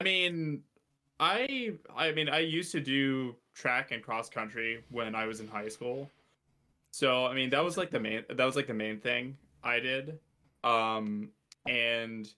[0.00, 0.62] I mean,
[1.20, 5.46] I I mean I used to do track and cross country when I was in
[5.46, 6.10] high school.
[6.90, 9.78] So I mean that was like the main that was like the main thing I
[9.78, 10.18] did.
[10.64, 11.30] Um
[11.66, 12.28] and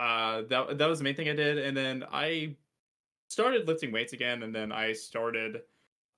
[0.00, 2.56] uh that that was the main thing I did and then I
[3.28, 5.62] started lifting weights again and then I started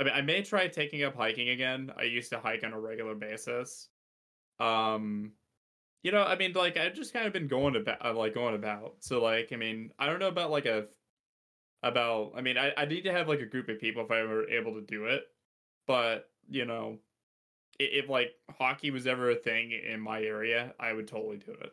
[0.00, 1.92] I mean I may try taking up hiking again.
[1.96, 3.88] I used to hike on a regular basis.
[4.60, 5.32] Um
[6.02, 8.96] you know, I mean like I've just kind of been going about like going about.
[9.00, 10.86] So like I mean, I don't know about like a
[11.82, 14.22] about i mean I, I need to have like a group of people if i
[14.22, 15.24] were able to do it
[15.86, 16.98] but you know
[17.78, 21.72] if like hockey was ever a thing in my area i would totally do it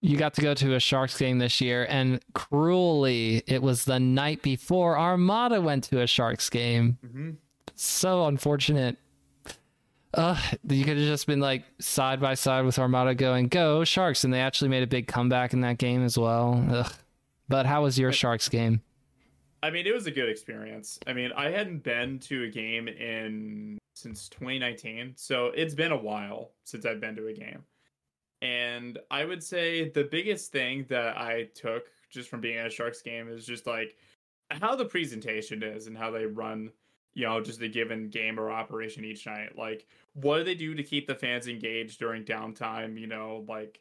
[0.00, 3.98] you got to go to a sharks game this year and cruelly it was the
[3.98, 7.30] night before armada went to a sharks game mm-hmm.
[7.74, 8.96] so unfortunate
[10.16, 14.24] uh, you could have just been like side by side with Armada going, go Sharks.
[14.24, 16.64] And they actually made a big comeback in that game as well.
[16.70, 16.92] Ugh.
[17.48, 18.80] But how was your Sharks game?
[19.62, 20.98] I mean, it was a good experience.
[21.06, 25.96] I mean, I hadn't been to a game in since 2019, so it's been a
[25.96, 27.62] while since I've been to a game.
[28.44, 32.70] And I would say the biggest thing that I took just from being at a
[32.70, 33.96] Sharks game is just like
[34.50, 36.70] how the presentation is and how they run,
[37.14, 39.56] you know, just a given game or operation each night.
[39.56, 43.00] Like, what do they do to keep the fans engaged during downtime?
[43.00, 43.80] You know, like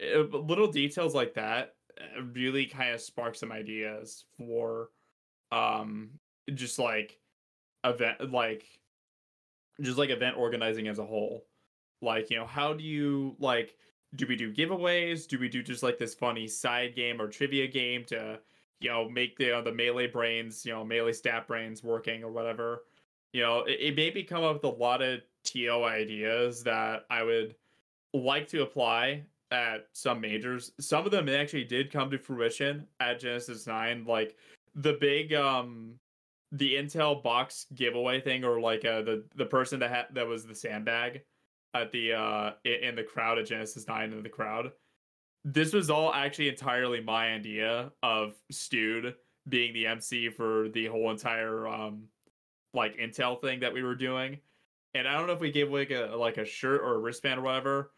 [0.00, 4.88] eh, little details like that eh, really kind of spark some ideas for
[5.52, 6.10] um
[6.54, 7.20] just like
[7.84, 8.64] event like
[9.80, 11.44] just like event organizing as a whole
[12.02, 13.76] like you know how do you like
[14.16, 17.66] do we do giveaways do we do just like this funny side game or trivia
[17.66, 18.38] game to
[18.80, 22.30] you know, make the uh, the melee brains, you know, melee stat brains working or
[22.30, 22.84] whatever.
[23.32, 27.04] You know, it, it made me come up with a lot of TO ideas that
[27.10, 27.54] I would
[28.14, 30.72] like to apply at some majors.
[30.80, 34.04] Some of them actually did come to fruition at Genesis 9.
[34.06, 34.36] Like
[34.74, 35.94] the big um
[36.52, 40.46] the Intel box giveaway thing or like uh the the person that had that was
[40.46, 41.22] the sandbag
[41.74, 44.72] at the uh in the crowd at Genesis 9 in the crowd.
[45.44, 49.14] This was all actually entirely my idea of Stewed
[49.48, 52.04] being the MC for the whole entire um
[52.74, 54.38] like Intel thing that we were doing.
[54.94, 57.40] And I don't know if we gave like a like a shirt or a wristband
[57.40, 57.92] or whatever.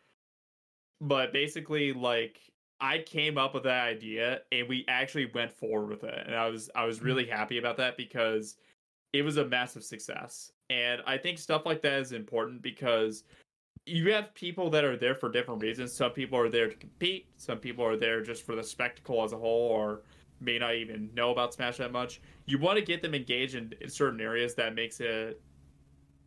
[1.01, 2.39] But basically like
[2.81, 6.27] I came up with that idea and we actually went forward with it.
[6.27, 8.57] And I was I was really happy about that because
[9.13, 10.53] it was a massive success.
[10.71, 13.25] And I think stuff like that is important because
[13.87, 15.93] you have people that are there for different reasons.
[15.93, 19.33] Some people are there to compete, some people are there just for the spectacle as
[19.33, 20.03] a whole or
[20.41, 22.21] may not even know about Smash that much.
[22.47, 25.41] You want to get them engaged in, in certain areas that makes it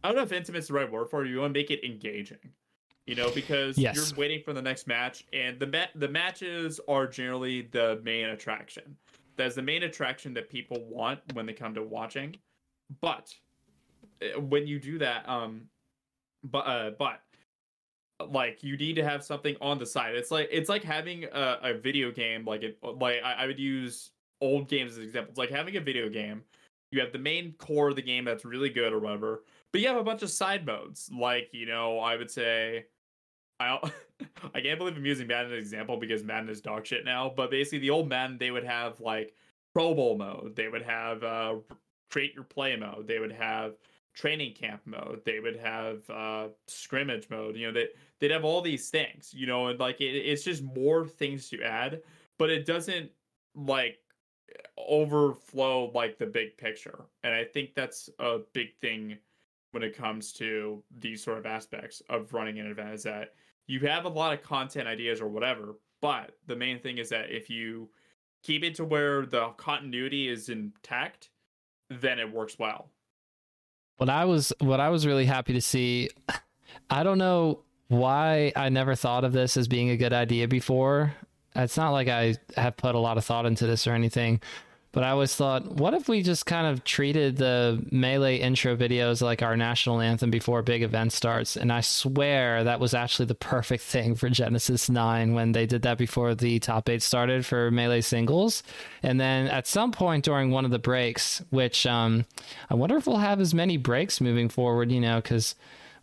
[0.04, 1.30] I don't know if intimate is the right word for it.
[1.30, 2.38] You want to make it engaging
[3.06, 3.96] you know, because yes.
[3.96, 8.30] you're waiting for the next match, and the ma- the matches are generally the main
[8.30, 8.98] attraction.
[9.38, 12.36] That's the main attraction that people want when they come to watching.
[13.02, 13.34] But
[14.22, 15.68] eh, when you do that, um,
[16.44, 17.22] but uh, but
[18.30, 20.16] like you need to have something on the side.
[20.16, 22.46] It's like it's like having a, a video game.
[22.46, 25.38] Like it, like I, I would use old games as examples.
[25.38, 26.44] Like having a video game,
[26.92, 29.88] you have the main core of the game that's really good or whatever, but you
[29.88, 31.10] have a bunch of side modes.
[31.14, 32.86] Like you know, I would say
[33.60, 33.80] I
[34.54, 37.32] I can't believe I'm using Madden as an example because Madden is dog shit now.
[37.36, 39.34] But basically, the old Madden they would have like
[39.74, 41.56] Pro Bowl mode, they would have uh,
[42.10, 43.74] create your play mode, they would have
[44.16, 47.56] training camp mode, they would have uh, scrimmage mode.
[47.56, 47.88] You know, they
[48.20, 49.34] they'd have all these things.
[49.34, 52.02] You know, and like it, it's just more things to add,
[52.38, 53.12] but it doesn't
[53.56, 54.00] like
[54.78, 57.06] overflow like the big picture.
[57.24, 59.18] And I think that's a big thing
[59.72, 63.34] when it comes to these sort of aspects of running an event is that
[63.68, 67.30] you have a lot of content ideas or whatever, but the main thing is that
[67.30, 67.90] if you
[68.44, 71.32] keep it to where the continuity is intact,
[71.90, 72.92] then it works well.
[73.98, 76.10] What I was what I was really happy to see,
[76.90, 81.14] I don't know why I never thought of this as being a good idea before.
[81.56, 84.42] It's not like I have put a lot of thought into this or anything,
[84.96, 89.22] but I always thought, what if we just kind of treated the melee intro videos
[89.22, 91.58] like our national anthem before a big event starts?
[91.58, 95.82] And I swear that was actually the perfect thing for Genesis 9 when they did
[95.82, 98.64] that before the top eight started for melee singles.
[99.04, 102.24] And then at some point during one of the breaks, which um,
[102.70, 105.56] I wonder if we'll have as many breaks moving forward, you know, because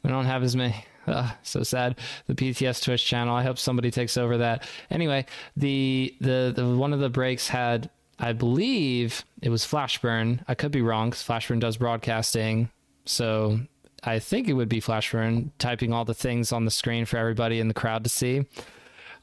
[0.03, 0.85] we don't have as many.
[1.07, 1.99] Uh, so sad.
[2.27, 3.35] The BTS Twitch channel.
[3.35, 4.69] I hope somebody takes over that.
[4.91, 5.25] Anyway,
[5.57, 10.45] the the the one of the breaks had I believe it was Flashburn.
[10.47, 12.71] I could be wrong because Flashburn does broadcasting.
[13.05, 13.61] So
[14.05, 17.59] I think it would be Flashburn typing all the things on the screen for everybody
[17.59, 18.47] in the crowd to see.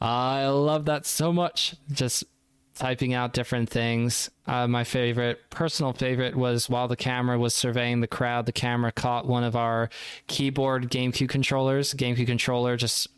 [0.01, 1.75] I love that so much.
[1.91, 2.23] Just
[2.75, 4.29] typing out different things.
[4.47, 8.91] Uh, my favorite, personal favorite, was while the camera was surveying the crowd, the camera
[8.91, 9.89] caught one of our
[10.27, 13.09] keyboard GameCube controllers, GameCube controller just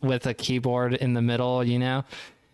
[0.00, 2.04] with a keyboard in the middle, you know,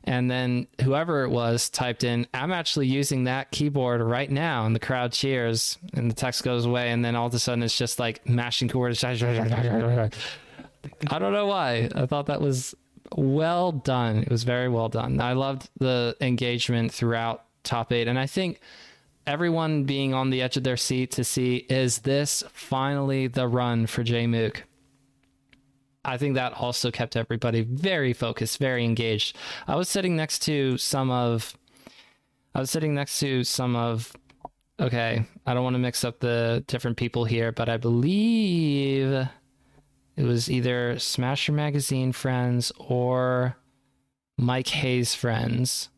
[0.06, 4.64] and then whoever it was typed in, I'm actually using that keyboard right now.
[4.64, 6.92] And the crowd cheers and the text goes away.
[6.92, 9.02] And then all of a sudden it's just like mashing keyboards.
[9.02, 9.16] I
[11.18, 11.90] don't know why.
[11.94, 12.74] I thought that was
[13.16, 14.18] well done.
[14.18, 15.20] It was very well done.
[15.20, 18.06] I loved the engagement throughout top eight.
[18.06, 18.60] And I think
[19.26, 23.86] everyone being on the edge of their seat to see is this finally the run
[23.86, 24.58] for Jmook?
[26.06, 29.36] I think that also kept everybody very focused, very engaged.
[29.66, 31.58] I was sitting next to some of,
[32.54, 34.16] I was sitting next to some of,
[34.78, 39.28] okay, I don't want to mix up the different people here, but I believe
[40.16, 43.56] it was either Smasher Magazine friends or
[44.38, 45.88] Mike Haze friends.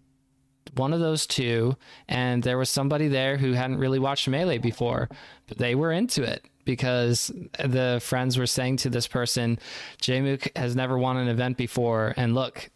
[0.75, 1.77] One of those two.
[2.09, 5.09] And there was somebody there who hadn't really watched Melee before,
[5.47, 9.59] but they were into it because the friends were saying to this person,
[10.03, 12.69] Jmook has never won an event before, and look,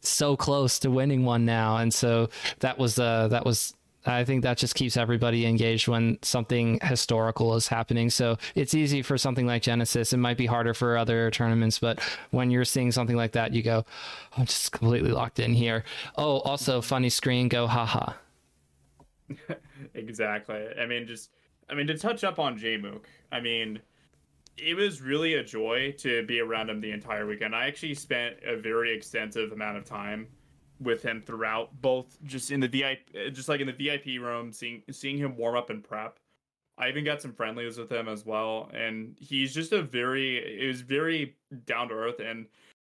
[0.00, 1.78] so close to winning one now.
[1.78, 2.28] And so
[2.60, 3.74] that was uh, that was
[4.06, 8.10] I think that just keeps everybody engaged when something historical is happening.
[8.10, 10.12] So it's easy for something like Genesis.
[10.12, 13.64] It might be harder for other tournaments, but when you're seeing something like that, you
[13.64, 13.84] go,
[14.36, 15.82] I'm just completely locked in here.
[16.16, 18.12] Oh, also funny screen, go haha.
[19.94, 20.64] exactly.
[20.80, 21.30] I mean, just
[21.68, 23.04] I mean to touch up on Jmook.
[23.30, 23.80] I mean,
[24.56, 27.54] it was really a joy to be around him the entire weekend.
[27.54, 30.28] I actually spent a very extensive amount of time
[30.80, 34.82] with him throughout, both just in the VIP, just like in the VIP room, seeing
[34.90, 36.18] seeing him warm up and prep.
[36.78, 40.66] I even got some friendlies with him as well, and he's just a very, it
[40.66, 41.36] was very
[41.66, 42.20] down to earth.
[42.20, 42.46] And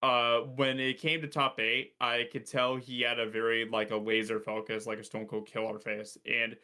[0.01, 3.91] uh, when it came to top eight, I could tell he had a very like
[3.91, 6.55] a laser focus, like a Stone Cold Killer face, and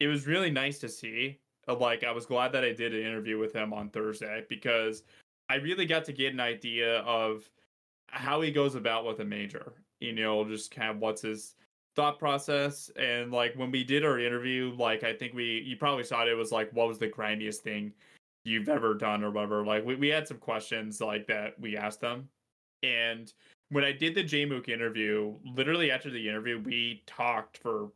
[0.00, 1.38] it was really nice to see.
[1.68, 5.02] Like I was glad that I did an interview with him on Thursday because
[5.48, 7.48] I really got to get an idea of
[8.08, 9.72] how he goes about with a major.
[10.00, 11.54] You know, just kind of what's his
[11.96, 12.90] thought process.
[12.96, 16.28] And like when we did our interview, like I think we you probably saw it,
[16.28, 17.92] it was like what was the grindiest thing
[18.44, 19.64] you've ever done or whatever.
[19.64, 22.28] Like we, we had some questions like that we asked them.
[22.82, 23.32] And
[23.70, 27.90] when I did the Jmook interview, literally after the interview, we talked for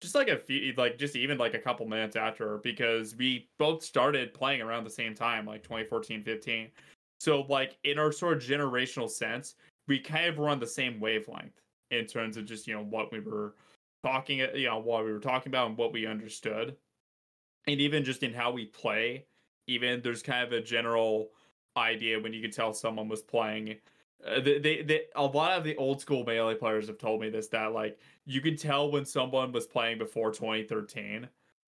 [0.00, 3.82] just like a few like just even like a couple minutes after because we both
[3.82, 6.68] started playing around the same time like 2014 15
[7.18, 9.54] so like in our sort of generational sense
[9.88, 13.12] we kind of were on the same wavelength in terms of just you know what
[13.12, 13.54] we were
[14.04, 16.76] talking you know what we were talking about and what we understood.
[17.68, 19.26] And even just in how we play
[19.66, 21.30] even there's kind of a general
[21.76, 23.76] idea when you could tell someone was playing
[24.24, 27.48] uh, they, they, a lot of the old school melee players have told me this
[27.48, 31.28] that like you could tell when someone was playing before 2013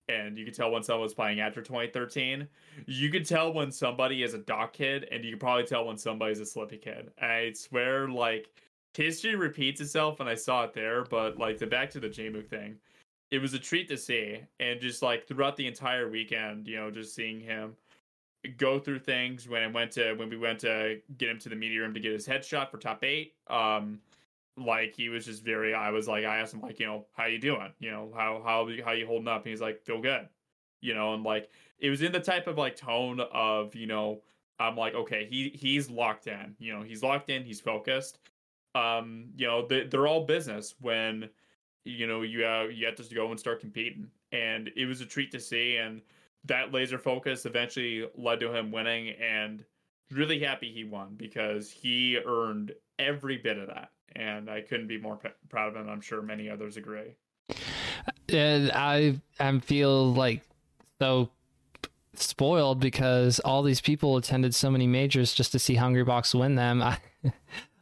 [0.09, 2.47] and you could tell when someone was playing after 2013
[2.85, 5.97] you could tell when somebody is a doc kid and you could probably tell when
[5.97, 7.11] somebody's a Slippi kid.
[7.21, 8.49] I swear like
[8.97, 12.47] history repeats itself and i saw it there but like the back to the jmook
[12.49, 12.75] thing
[13.29, 16.89] it was a treat to see and just like throughout the entire weekend you know
[16.89, 17.75] just seeing him
[18.47, 21.55] go through things when I went to when we went to get him to the
[21.55, 23.33] media room to get his headshot for top eight.
[23.47, 23.99] Um,
[24.57, 25.73] like he was just very.
[25.73, 27.71] I was like, I asked him like, you know, how you doing?
[27.79, 29.43] You know, how how how you holding up?
[29.43, 30.27] And he's like, feel good.
[30.81, 34.21] You know, and like it was in the type of like tone of you know,
[34.59, 36.55] I'm like, okay, he he's locked in.
[36.59, 37.43] You know, he's locked in.
[37.43, 38.19] He's focused.
[38.75, 41.29] Um, you know, they, they're all business when
[41.85, 45.05] you know you have you have to go and start competing, and it was a
[45.05, 46.01] treat to see and
[46.47, 49.63] that laser focus eventually led to him winning and
[50.11, 54.97] really happy he won because he earned every bit of that and i couldn't be
[54.97, 55.89] more p- proud of him.
[55.89, 57.15] I'm sure many others agree.
[58.29, 60.41] And i i feel like
[60.99, 61.29] so
[62.13, 66.81] spoiled because all these people attended so many majors just to see Hungrybox win them.
[66.81, 66.97] I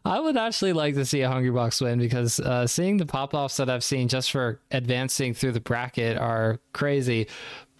[0.06, 3.58] I would actually like to see a Hungrybox win because uh, seeing the pop offs
[3.58, 7.28] that I've seen just for advancing through the bracket are crazy.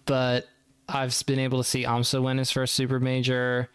[0.06, 0.46] But
[0.88, 3.68] I've been able to see Amsa win his first super major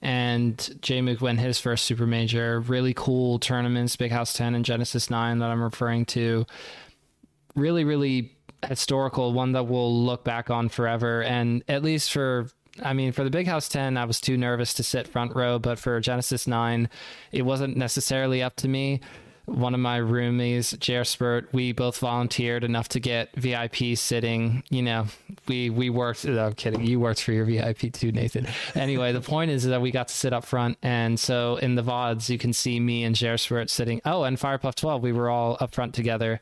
[0.00, 2.60] and Jmook win his first super major.
[2.60, 6.46] Really cool tournaments, Big House 10 and Genesis 9 that I'm referring to.
[7.56, 11.22] Really, really historical, one that we'll look back on forever.
[11.22, 12.48] And at least for,
[12.82, 15.58] I mean, for the Big House 10, I was too nervous to sit front row,
[15.58, 16.88] but for Genesis 9,
[17.32, 19.00] it wasn't necessarily up to me
[19.48, 21.04] one of my roomies, Jer
[21.52, 24.62] we both volunteered enough to get VIP sitting.
[24.68, 25.06] You know,
[25.46, 26.24] we we worked.
[26.24, 26.84] No, I'm kidding.
[26.84, 28.46] You worked for your VIP too, Nathan.
[28.74, 31.82] Anyway, the point is that we got to sit up front, and so in the
[31.82, 34.00] vods, you can see me and Jer sitting.
[34.04, 36.40] Oh, and Firepuff 12, we were all up front together,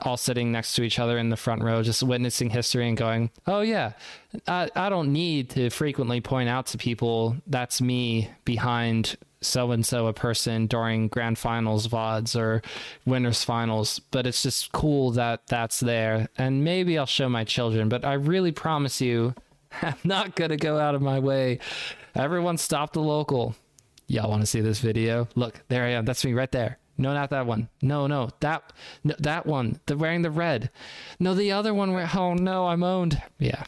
[0.00, 3.30] all sitting next to each other in the front row, just witnessing history and going,
[3.46, 3.92] "Oh yeah,
[4.46, 9.84] I, I don't need to frequently point out to people that's me behind." so and
[9.84, 12.62] so a person during grand finals VODs or
[13.04, 16.28] winners finals, but it's just cool that that's there.
[16.38, 19.34] And maybe I'll show my children, but I really promise you,
[19.82, 21.58] I'm not going to go out of my way.
[22.14, 23.54] Everyone stop the local.
[24.06, 25.28] Y'all want to see this video?
[25.34, 26.04] Look, there I am.
[26.04, 26.78] That's me right there.
[26.96, 27.68] No, not that one.
[27.82, 28.72] No, no, that
[29.02, 29.80] no, that one.
[29.86, 30.70] The wearing the red.
[31.18, 31.92] No, the other one.
[31.92, 33.20] Where, oh no, I'm owned.
[33.38, 33.64] Yeah,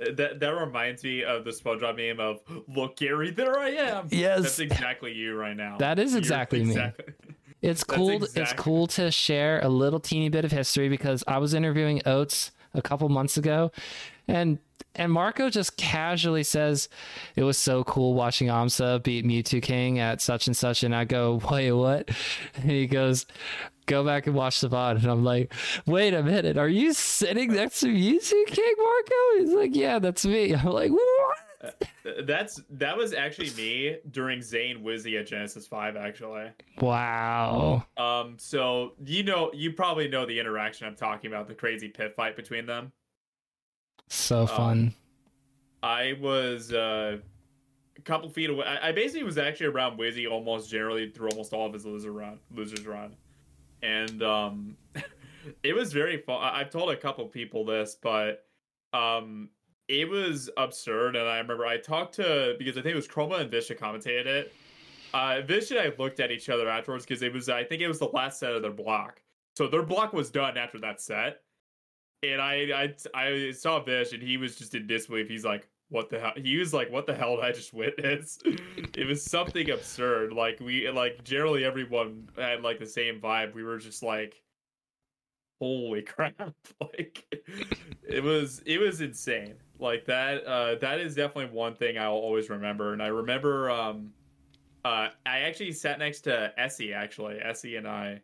[0.00, 4.08] uh, that that reminds me of the SpongeBob meme of "Look, Gary, there I am."
[4.10, 5.78] Yes, that's exactly you right now.
[5.78, 6.70] That is exactly me.
[6.70, 7.14] Exactly.
[7.62, 8.10] It's cool.
[8.10, 8.42] Exactly...
[8.42, 12.52] It's cool to share a little teeny bit of history because I was interviewing Oats
[12.74, 13.72] a couple months ago,
[14.28, 14.58] and
[14.96, 16.88] and Marco just casually says
[17.36, 21.04] it was so cool watching Amsa beat Mewtwo King at such and such, and I
[21.04, 22.10] go, wait, what?
[22.56, 23.26] And he goes,
[23.86, 24.96] go back and watch the VOD.
[24.96, 25.52] And I'm like,
[25.86, 29.38] wait a minute, are you sitting next to Mewtwo King, Marco?
[29.38, 30.54] He's like, yeah, that's me.
[30.54, 31.36] I'm like, what?
[31.62, 31.70] Uh,
[32.24, 36.50] that's that was actually me during Zain Wizzy at Genesis Five, actually.
[36.80, 37.84] Wow.
[37.96, 38.36] Um.
[38.38, 42.36] So you know, you probably know the interaction I'm talking about, the crazy pit fight
[42.36, 42.92] between them.
[44.08, 44.78] So um, fun.
[44.78, 44.94] Um,
[45.82, 47.18] I was uh,
[47.96, 48.64] a couple feet away.
[48.64, 52.12] I, I basically was actually around Wizzy almost generally through almost all of his loser
[52.12, 53.16] run, losers run
[53.82, 54.76] and um,
[55.62, 56.42] it was very fun.
[56.42, 58.44] I've told a couple people this, but
[58.92, 59.50] um,
[59.88, 61.16] it was absurd.
[61.16, 64.26] And I remember I talked to because I think it was Chroma and Visha commentated
[64.26, 64.52] it.
[65.14, 67.88] Uh, Vish and I looked at each other afterwards because it was I think it
[67.88, 69.22] was the last set of their block,
[69.56, 71.42] So their block was done after that set,
[72.22, 75.28] and I I I saw Vish and he was just in disbelief.
[75.28, 78.38] He's like, "What the hell?" He was like, "What the hell did I just witness?"
[78.44, 80.32] it was something absurd.
[80.32, 83.54] Like we like generally everyone had like the same vibe.
[83.54, 84.42] We were just like,
[85.60, 87.24] "Holy crap!" like
[88.08, 89.54] it was it was insane.
[89.78, 92.92] Like that uh that is definitely one thing I'll always remember.
[92.92, 94.12] And I remember um
[94.84, 97.38] uh I actually sat next to Essie actually.
[97.42, 98.20] Essie and I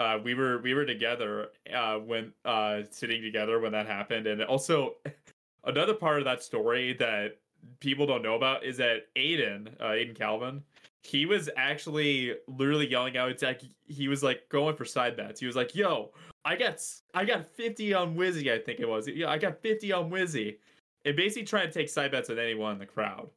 [0.00, 4.42] uh, we were we were together uh, when uh, sitting together when that happened, and
[4.42, 4.94] also
[5.64, 7.36] another part of that story that
[7.80, 10.62] people don't know about is that Aiden, uh, Aiden Calvin,
[11.02, 13.42] he was actually literally yelling out.
[13.42, 15.38] Like he was like going for side bets.
[15.38, 16.12] He was like, "Yo,
[16.46, 16.82] I got
[17.12, 18.50] I got fifty on Wizzy.
[18.50, 19.06] I think it was.
[19.06, 20.56] Yeah, I got fifty on Wizzy."
[21.04, 23.28] And basically trying to take side bets with anyone in the crowd.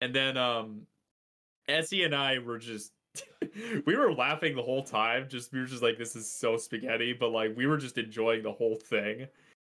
[0.00, 0.82] And then um,
[1.68, 2.92] Essie and I were just
[3.86, 5.26] we were laughing the whole time.
[5.28, 8.42] Just we were just like, this is so spaghetti, but like we were just enjoying
[8.42, 9.26] the whole thing,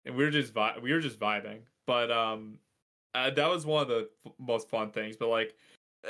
[0.06, 1.60] and we were just vi- we were just vibing.
[1.86, 2.58] But um,
[3.16, 5.16] uh, that was one of the f- most fun things.
[5.16, 5.56] But like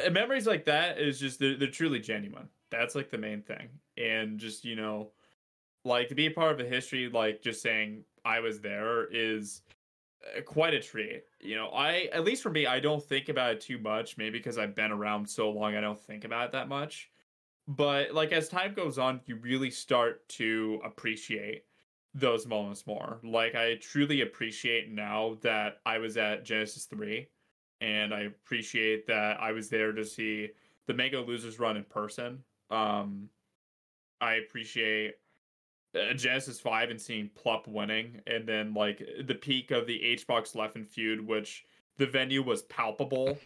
[0.05, 2.49] uh, memories like that is just they're, they're truly genuine.
[2.69, 5.11] That's like the main thing, and just you know,
[5.86, 9.61] like to be a part of a history, like just saying I was there is
[10.38, 11.24] uh, quite a treat.
[11.39, 14.17] You know, I at least for me, I don't think about it too much.
[14.17, 17.11] Maybe because I've been around so long, I don't think about it that much
[17.68, 21.64] but like as time goes on you really start to appreciate
[22.14, 23.20] those moments more.
[23.24, 27.28] Like i truly appreciate now that i was at genesis 3
[27.80, 30.49] and i appreciate that i was there to see
[30.88, 32.43] the mega losers run in person.
[32.70, 33.30] Um
[34.20, 35.16] i appreciate
[35.95, 40.55] uh, genesis 5 and seeing plup winning and then like the peak of the hbox
[40.55, 41.66] leffen feud which
[41.97, 43.38] the venue was palpable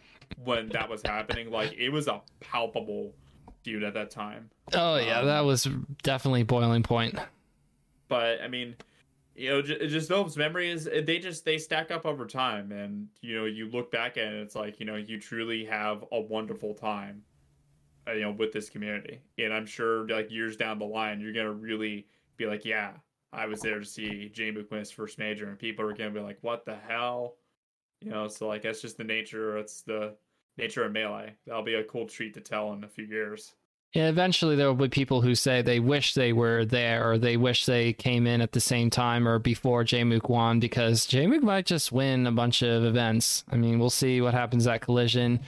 [0.42, 1.50] when that was happening.
[1.50, 3.14] Like it was a palpable
[3.66, 4.48] feud at that time.
[4.72, 5.68] Oh yeah, um, that was
[6.04, 7.18] definitely boiling point.
[8.08, 8.76] But I mean,
[9.34, 13.36] you know, just, just those memories, they just they stack up over time, and you
[13.36, 16.74] know, you look back at it, it's like you know, you truly have a wonderful
[16.74, 17.22] time,
[18.06, 19.20] uh, you know, with this community.
[19.36, 22.06] And I'm sure, like years down the line, you're gonna really
[22.36, 22.92] be like, yeah,
[23.32, 26.38] I was there to see Jamie his first major, and people are gonna be like,
[26.42, 27.34] what the hell,
[28.00, 28.28] you know?
[28.28, 29.58] So like, that's just the nature.
[29.58, 30.14] It's the
[30.56, 31.34] nature of melee.
[31.46, 33.54] That'll be a cool treat to tell in a few years.
[33.92, 37.36] Yeah, eventually there will be people who say they wish they were there or they
[37.36, 41.64] wish they came in at the same time or before Jmook won because Jmook might
[41.64, 43.44] just win a bunch of events.
[43.50, 45.40] I mean, we'll see what happens at Collision.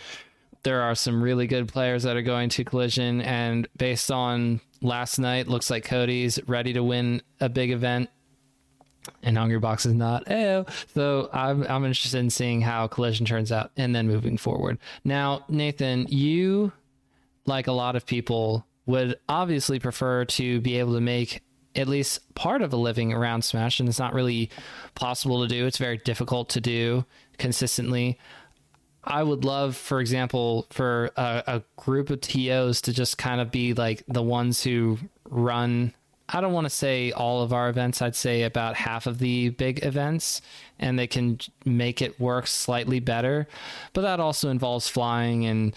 [0.62, 5.18] There are some really good players that are going to Collision, and based on last
[5.18, 8.08] night, looks like Cody's ready to win a big event
[9.22, 10.28] and Hungrybox is not.
[10.30, 10.64] Ew.
[10.94, 14.78] So I'm I'm interested in seeing how Collision turns out and then moving forward.
[15.04, 16.72] Now, Nathan, you
[17.46, 21.42] like a lot of people would obviously prefer to be able to make
[21.74, 24.50] at least part of a living around Smash, and it's not really
[24.94, 25.66] possible to do.
[25.66, 27.04] It's very difficult to do
[27.38, 28.18] consistently.
[29.04, 33.50] I would love, for example, for a, a group of TOs to just kind of
[33.50, 34.98] be like the ones who
[35.28, 35.94] run
[36.28, 38.02] I don't want to say all of our events.
[38.02, 40.42] I'd say about half of the big events,
[40.78, 43.48] and they can make it work slightly better.
[43.94, 45.74] But that also involves flying and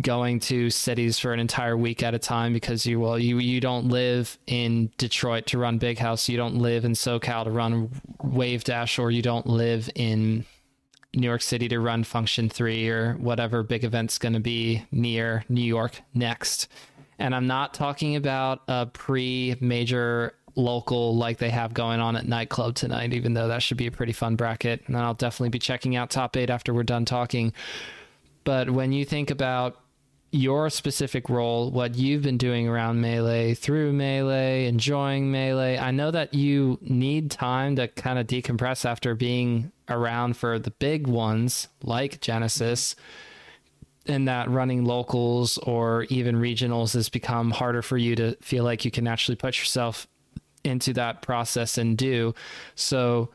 [0.00, 3.60] going to cities for an entire week at a time because you well you you
[3.60, 7.90] don't live in Detroit to run Big House, you don't live in SoCal to run
[8.22, 10.44] Wave Dash, or you don't live in
[11.14, 15.44] New York City to run Function Three or whatever big event's going to be near
[15.48, 16.68] New York next.
[17.18, 22.26] And I'm not talking about a pre major local like they have going on at
[22.26, 24.82] nightclub tonight, even though that should be a pretty fun bracket.
[24.86, 27.52] And I'll definitely be checking out top eight after we're done talking.
[28.44, 29.80] But when you think about
[30.30, 36.10] your specific role, what you've been doing around Melee, through Melee, enjoying Melee, I know
[36.10, 41.68] that you need time to kind of decompress after being around for the big ones
[41.82, 42.94] like Genesis.
[42.94, 43.30] Mm-hmm
[44.06, 48.84] in that running locals or even regionals has become harder for you to feel like
[48.84, 50.06] you can actually put yourself
[50.64, 52.34] into that process and do.
[52.74, 53.30] So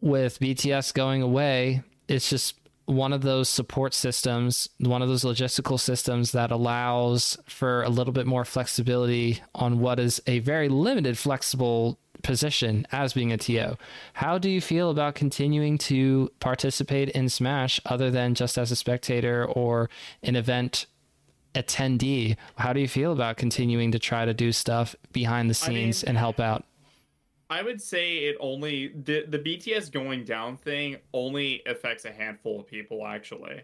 [0.00, 5.78] with BTS going away, it's just one of those support systems, one of those logistical
[5.78, 11.16] systems that allows for a little bit more flexibility on what is a very limited
[11.16, 13.76] flexible position as being a TO.
[14.14, 18.76] How do you feel about continuing to participate in Smash other than just as a
[18.76, 19.90] spectator or
[20.22, 20.86] an event
[21.54, 22.36] attendee?
[22.56, 26.06] How do you feel about continuing to try to do stuff behind the scenes I
[26.06, 26.64] mean, and help out?
[27.48, 32.60] I would say it only the the BTS going down thing only affects a handful
[32.60, 33.62] of people actually.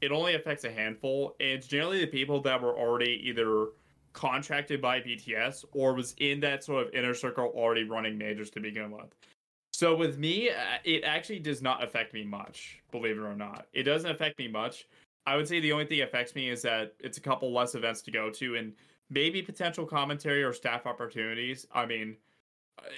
[0.00, 1.34] It only affects a handful.
[1.40, 3.68] It's generally the people that were already either
[4.16, 8.60] contracted by BTS or was in that sort of inner circle already running majors to
[8.60, 9.14] begin with.
[9.72, 13.66] So with me, uh, it actually does not affect me much, believe it or not.
[13.74, 14.88] It doesn't affect me much.
[15.26, 18.00] I would say the only thing affects me is that it's a couple less events
[18.02, 18.72] to go to and
[19.10, 21.66] maybe potential commentary or staff opportunities.
[21.74, 22.16] I mean,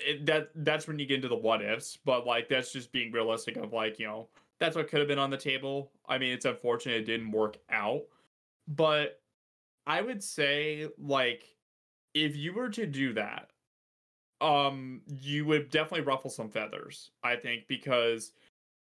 [0.07, 3.11] it, that that's when you get into the what ifs, but like that's just being
[3.11, 4.29] realistic of like, you know,
[4.61, 5.91] that's what could have been on the table.
[6.09, 8.03] I mean, it's unfortunate it didn't work out,
[8.69, 9.21] but
[9.89, 11.45] I would say like
[12.15, 13.49] if you were to do that,
[14.41, 17.11] um, you would definitely ruffle some feathers.
[17.25, 18.33] I think because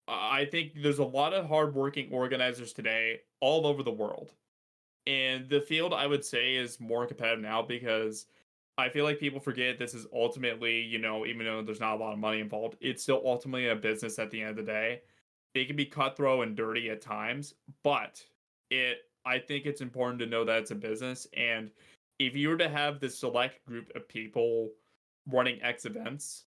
[0.09, 4.33] I think there's a lot of hardworking organizers today all over the world,
[5.07, 8.27] and the field I would say is more competitive now because
[8.79, 12.01] I feel like people forget this is ultimately, you know, even though there's not a
[12.03, 15.03] lot of money involved, it's still ultimately a business at the end of the day.
[15.55, 18.25] They can be cutthroat and dirty at times, but
[18.71, 21.27] it I think it's important to know that it's a business.
[21.37, 21.71] And
[22.19, 24.71] if you were to have this select group of people
[25.31, 26.45] running X events,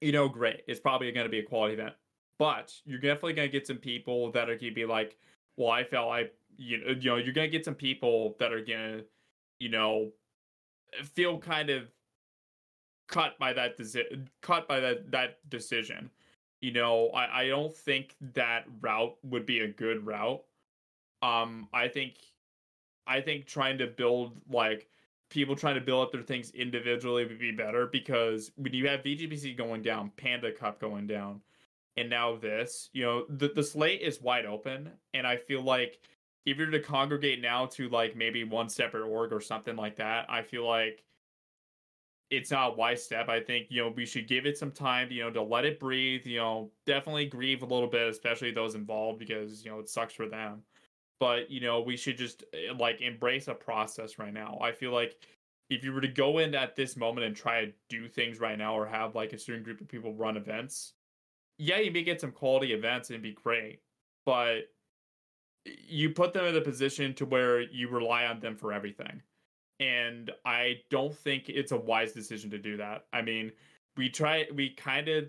[0.00, 0.62] you know, great.
[0.66, 1.94] It's probably going to be a quality event.
[2.38, 5.16] But you're definitely going to get some people that are going to be like,
[5.56, 8.52] well, I felt I, you know, you know, you're going to get some people that
[8.52, 9.04] are going to,
[9.60, 10.10] you know,
[11.02, 11.84] feel kind of
[13.08, 13.76] cut by that
[14.40, 16.10] cut by that that decision.
[16.60, 20.42] You know, I, I don't think that route would be a good route
[21.24, 22.16] um, I think,
[23.06, 24.88] I think trying to build like
[25.30, 29.00] people trying to build up their things individually would be better because when you have
[29.00, 31.40] VGBC going down, Panda Cup going down,
[31.96, 36.00] and now this, you know, the the slate is wide open, and I feel like
[36.44, 40.26] if you're to congregate now to like maybe one separate org or something like that,
[40.28, 41.04] I feel like
[42.30, 43.28] it's not a wise step.
[43.28, 45.78] I think, you know, we should give it some time, you know, to let it
[45.78, 49.88] breathe, you know, definitely grieve a little bit, especially those involved because, you know, it
[49.88, 50.62] sucks for them
[51.20, 54.58] but you know we should just eh, like embrace a process right now.
[54.60, 55.16] I feel like
[55.70, 58.58] if you were to go in at this moment and try to do things right
[58.58, 60.92] now or have like a certain group of people run events
[61.58, 63.80] yeah you may get some quality events and be great
[64.26, 64.64] but
[65.64, 69.22] you put them in a position to where you rely on them for everything.
[69.80, 73.06] And i don't think it's a wise decision to do that.
[73.12, 73.52] I mean
[73.96, 75.24] we try we kind of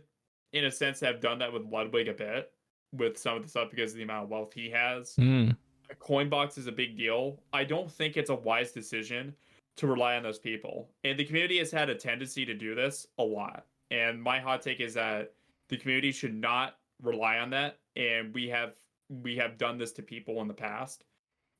[0.53, 2.51] in a sense have done that with ludwig a bit
[2.93, 5.15] with some of the stuff because of the amount of wealth he has.
[5.15, 5.55] Mm
[5.89, 7.39] a coin box is a big deal.
[7.53, 9.33] I don't think it's a wise decision
[9.77, 10.89] to rely on those people.
[11.03, 13.65] And the community has had a tendency to do this a lot.
[13.91, 15.33] And my hot take is that
[15.69, 17.79] the community should not rely on that.
[17.95, 18.73] And we have
[19.09, 21.03] we have done this to people in the past.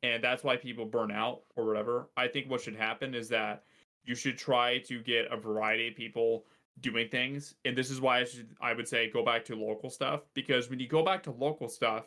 [0.04, 2.10] And that's why people burn out or whatever.
[2.18, 3.64] I think what should happen is that
[4.04, 6.46] you should try to get a variety of people
[6.82, 7.56] doing things.
[7.66, 10.22] And this is why I should I would say go back to local stuff.
[10.34, 12.06] Because when you go back to local stuff,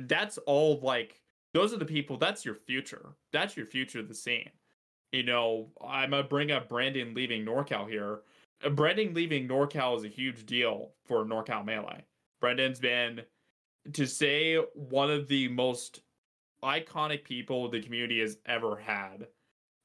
[0.00, 1.20] that's all like
[1.54, 3.14] those are the people that's your future.
[3.32, 4.50] That's your future the scene.
[5.12, 8.20] You know i'm gonna bring up brandon leaving norcal here.
[8.64, 12.04] Uh, brandon leaving norcal is a huge deal for norcal melee.
[12.40, 13.22] Brendan's been
[13.92, 16.00] to say one of the most
[16.64, 19.28] iconic people the community has ever had.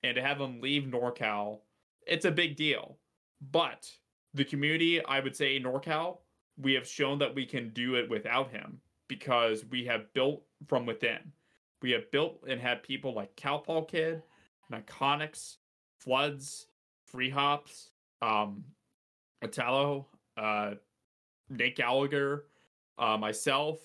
[0.04, 1.60] And to have him leave norcal
[2.08, 2.98] it's a big deal.
[3.52, 3.88] But
[4.34, 6.20] the community i would say norcal
[6.58, 8.80] we have shown that we can do it without him
[9.12, 11.20] because we have built from within.
[11.82, 14.24] We have built and had people like Cowpaw Kid,
[14.72, 15.58] Iconics,
[15.98, 16.68] Floods,
[17.08, 17.90] Free Hops,
[18.22, 18.64] um,
[19.42, 20.08] Italo,
[20.38, 20.76] uh,
[21.50, 22.46] Nate Gallagher,
[22.98, 23.80] uh, myself,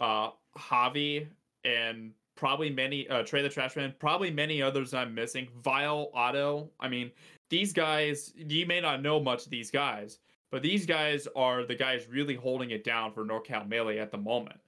[0.00, 1.28] uh, Javi,
[1.62, 5.46] and probably many, uh, Trey the Trashman, probably many others I'm missing.
[5.62, 6.70] Vile, Otto.
[6.80, 7.12] I mean,
[7.50, 10.18] these guys, you may not know much of these guys,
[10.50, 14.18] but these guys are the guys really holding it down for NorCal Melee at the
[14.18, 14.58] moment.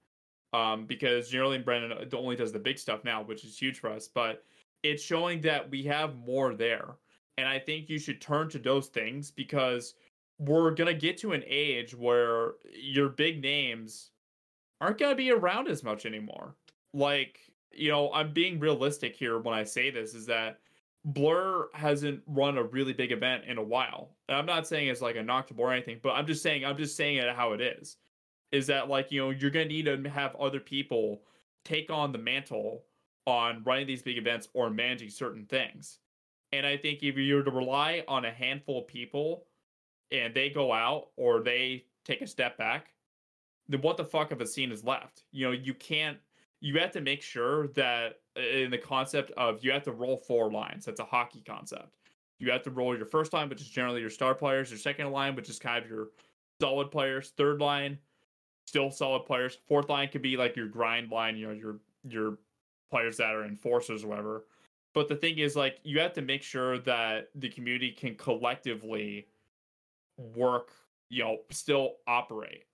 [0.54, 4.08] Um, because generally Brendan only does the big stuff now, which is huge for us.
[4.08, 4.44] But
[4.82, 6.96] it's showing that we have more there.
[7.36, 9.94] And I think you should turn to those things because
[10.38, 14.10] we're gonna get to an age where your big names
[14.80, 16.54] aren't gonna be around as much anymore.
[16.94, 17.40] Like,
[17.72, 20.60] you know, I'm being realistic here when I say this, is that
[21.04, 24.10] Blur hasn't run a really big event in a while.
[24.28, 26.42] And I'm not saying it's like a knock to Blur or anything, but I'm just
[26.42, 27.96] saying I'm just saying it how it is.
[28.50, 31.22] Is that like, you know, you're gonna need to have other people
[31.64, 32.84] take on the mantle
[33.26, 35.98] on running these big events or managing certain things.
[36.52, 39.44] And I think if you're to rely on a handful of people
[40.10, 42.94] and they go out or they take a step back,
[43.68, 45.24] then what the fuck of a scene is left?
[45.30, 46.16] You know, you can't
[46.60, 50.50] you have to make sure that in the concept of you have to roll four
[50.50, 50.84] lines.
[50.84, 51.88] That's a hockey concept.
[52.40, 55.10] You have to roll your first line, which is generally your star players, your second
[55.10, 56.08] line, which is kind of your
[56.60, 57.98] solid players, third line,
[58.66, 59.58] still solid players.
[59.68, 62.38] Fourth line could be like your grind line, you know, your your
[62.90, 64.44] players that are enforcers or whatever.
[64.94, 69.26] but the thing is, like, you have to make sure that the community can collectively
[70.16, 70.70] work,
[71.10, 72.64] you know, still operate.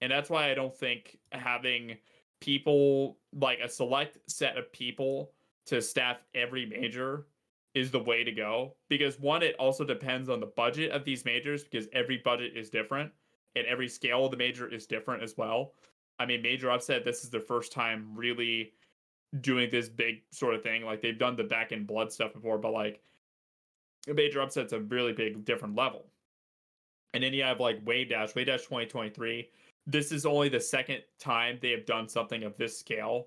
[0.00, 1.96] And that's why I don't think having
[2.40, 5.32] people like a select set of people
[5.66, 7.26] to staff every major
[7.74, 8.74] is the way to go.
[8.88, 12.70] Because one it also depends on the budget of these majors because every budget is
[12.70, 13.10] different
[13.56, 15.72] and every scale of the major is different as well.
[16.18, 18.72] I mean major upset this is their first time really
[19.40, 20.84] doing this big sort of thing.
[20.84, 23.02] Like they've done the back end blood stuff before but like
[24.06, 26.06] major upset's a really big different level.
[27.12, 28.34] And then you have like wave dash.
[28.34, 29.48] Wave dash 2023
[29.86, 33.26] this is only the second time they have done something of this scale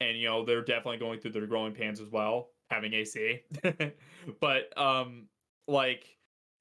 [0.00, 3.40] and you know they're definitely going through their growing pains as well having AC.
[4.40, 5.26] but um
[5.68, 6.16] like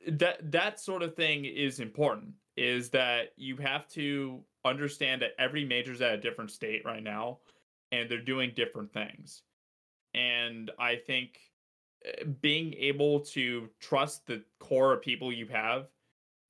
[0.07, 5.65] that that sort of thing is important is that you have to understand that every
[5.65, 7.39] major's at a different state right now
[7.91, 9.43] and they're doing different things.
[10.13, 11.39] And I think
[12.05, 15.87] eh, being able to trust the core of people you have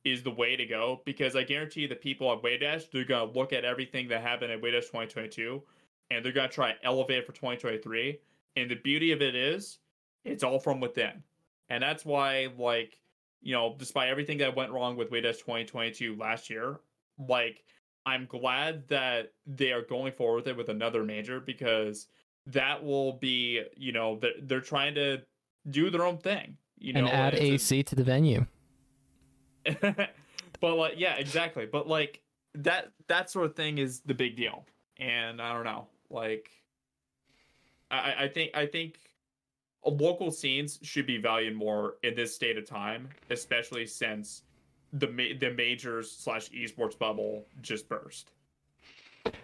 [0.03, 3.39] is the way to go because I guarantee the people at Wavedash, they're going to
[3.39, 5.61] look at everything that happened at Wavedash 2022
[6.09, 8.19] and they're going to try elevate for 2023
[8.55, 9.79] and the beauty of it is,
[10.25, 11.23] it's all from within.
[11.69, 12.99] And that's why, like,
[13.41, 16.79] you know, despite everything that went wrong with Wavedash 2022 last year,
[17.17, 17.63] like,
[18.05, 22.07] I'm glad that they are going forward with it with another major because
[22.47, 25.21] that will be, you know, they're, they're trying to
[25.69, 26.57] do their own thing.
[26.77, 27.83] You know and add AC a...
[27.83, 28.47] to the venue.
[29.81, 31.65] but like, yeah, exactly.
[31.65, 32.21] But like
[32.55, 34.65] that that sort of thing is the big deal.
[34.97, 36.49] And I don't know, like
[37.89, 38.99] I, I think I think
[39.85, 44.43] local scenes should be valued more in this state of time, especially since
[44.93, 45.07] the
[45.39, 48.31] the majors slash esports bubble just burst.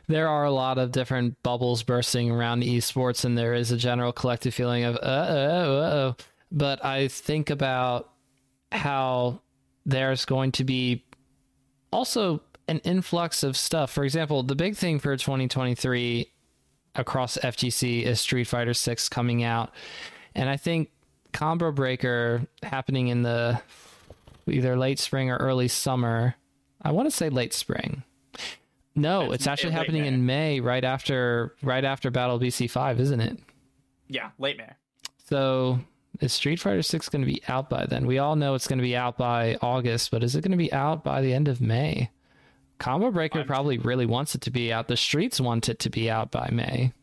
[0.07, 4.11] There are a lot of different bubbles bursting around esports, and there is a general
[4.11, 6.15] collective feeling of uh oh, uh oh.
[6.51, 8.09] But I think about
[8.71, 9.41] how
[9.87, 11.05] there's going to be
[11.91, 13.89] also an influx of stuff.
[13.91, 16.29] For example, the big thing for 2023
[16.93, 19.71] across FGC is Street Fighter 6 coming out.
[20.35, 20.91] And I think
[21.31, 23.61] Combo Breaker happening in the
[24.45, 26.35] either late spring or early summer.
[26.81, 28.03] I want to say late spring.
[28.93, 30.07] No, it's, it's actually happening May.
[30.07, 33.37] in May, right after right after Battle BC Five, isn't it?
[34.07, 34.71] Yeah, late May.
[35.29, 35.79] So
[36.19, 38.05] is Street Fighter Six going to be out by then?
[38.05, 40.57] We all know it's going to be out by August, but is it going to
[40.57, 42.09] be out by the end of May?
[42.79, 44.87] Combo Breaker I'm probably really wants it to be out.
[44.87, 46.93] The streets want it to be out by May.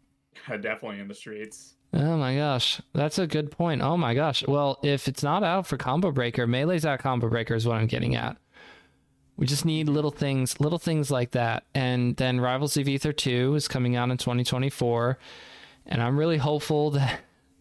[0.48, 1.74] Definitely in the streets.
[1.92, 3.82] Oh my gosh, that's a good point.
[3.82, 4.46] Oh my gosh.
[4.46, 7.88] Well, if it's not out for Combo Breaker, Melee's out Combo Breaker is what I'm
[7.88, 8.36] getting at.
[9.36, 11.64] We just need little things, little things like that.
[11.74, 15.18] And then Rivals of Aether 2 is coming out in 2024,
[15.86, 17.20] and I'm really hopeful that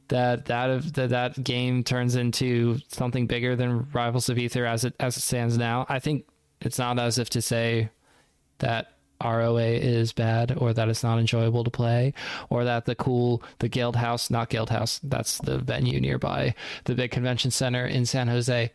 [0.09, 4.95] that that that, that game turns into something bigger than Rivals of Aether as it
[4.99, 5.85] as it stands now.
[5.89, 6.25] I think
[6.61, 7.89] it's not as if to say
[8.59, 8.93] that
[9.23, 12.13] ROA is bad or that it's not enjoyable to play
[12.49, 16.55] or that the cool the Guild House, not Guild House, that's the venue nearby,
[16.85, 18.71] the big convention center in San Jose.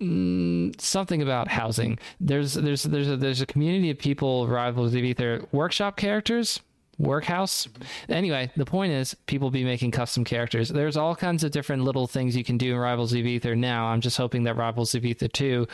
[0.00, 1.98] Mm, something about housing.
[2.20, 6.60] There's there's there's a, there's a community of people rivals of aether workshop characters,
[6.98, 7.68] workhouse.
[8.08, 10.68] Anyway, the point is people be making custom characters.
[10.68, 13.86] There's all kinds of different little things you can do in Rivals of Aether now.
[13.86, 15.66] I'm just hoping that Rivals of Aether 2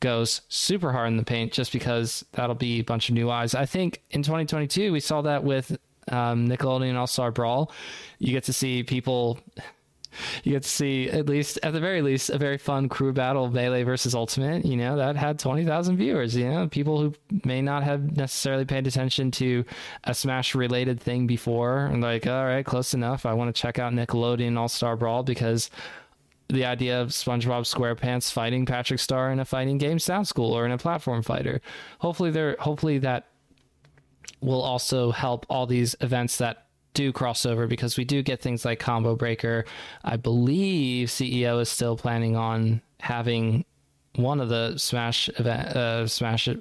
[0.00, 3.54] goes super hard in the paint just because that'll be a bunch of new eyes.
[3.54, 5.76] I think in 2022 we saw that with
[6.08, 7.72] um, Nickelodeon All Star Brawl.
[8.18, 9.38] You get to see people.
[10.44, 13.50] You get to see at least, at the very least, a very fun crew battle,
[13.50, 14.64] melee versus ultimate.
[14.64, 16.36] You know that had twenty thousand viewers.
[16.36, 19.64] You know people who may not have necessarily paid attention to
[20.04, 23.26] a Smash related thing before, and like, all right, close enough.
[23.26, 25.70] I want to check out Nickelodeon All Star Brawl because
[26.48, 30.66] the idea of SpongeBob SquarePants fighting Patrick Star in a fighting game sounds cool or
[30.66, 31.60] in a platform fighter.
[32.00, 33.28] Hopefully there hopefully that
[34.40, 36.61] will also help all these events that
[36.94, 39.64] do crossover because we do get things like Combo Breaker.
[40.04, 43.64] I believe CEO is still planning on having
[44.16, 46.54] one of the Smash event, uh, Smash uh,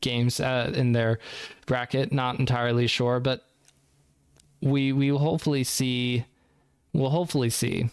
[0.00, 1.18] games uh, in their
[1.66, 2.12] bracket.
[2.12, 3.46] Not entirely sure, but
[4.60, 6.24] we we will hopefully see.
[6.92, 7.88] We'll hopefully see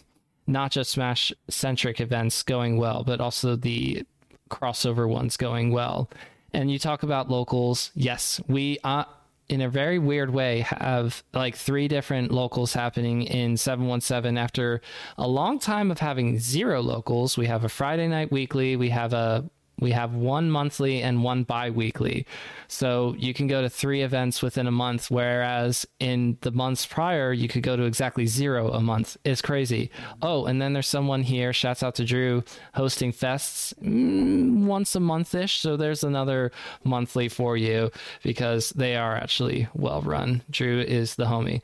[0.46, 4.04] not just Smash centric events going well, but also the
[4.50, 6.10] crossover ones going well.
[6.52, 7.92] And you talk about locals.
[7.94, 9.04] Yes, we uh,
[9.50, 14.80] in a very weird way have like three different locals happening in 717 after
[15.18, 17.36] a long time of having zero locals.
[17.36, 19.50] We have a Friday night weekly, we have a
[19.80, 22.26] We have one monthly and one bi weekly.
[22.68, 27.32] So you can go to three events within a month, whereas in the months prior,
[27.32, 29.16] you could go to exactly zero a month.
[29.24, 29.90] It's crazy.
[30.22, 35.00] Oh, and then there's someone here, shouts out to Drew, hosting fests mm, once a
[35.00, 35.60] month ish.
[35.60, 36.52] So there's another
[36.84, 37.90] monthly for you
[38.22, 40.42] because they are actually well run.
[40.50, 41.62] Drew is the homie.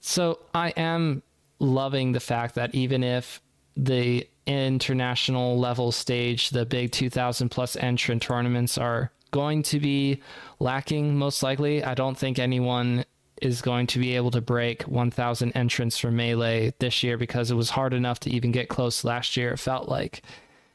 [0.00, 1.22] So I am
[1.58, 3.40] loving the fact that even if
[3.76, 10.20] the international level stage, the big 2000 plus entrant tournaments are going to be
[10.60, 11.82] lacking most likely.
[11.82, 13.04] I don't think anyone
[13.42, 17.54] is going to be able to break 1000 entrants for melee this year because it
[17.54, 20.22] was hard enough to even get close last year it felt like.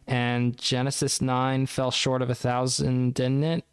[0.07, 3.65] And genesis 9 fell short of a thousand didn't it?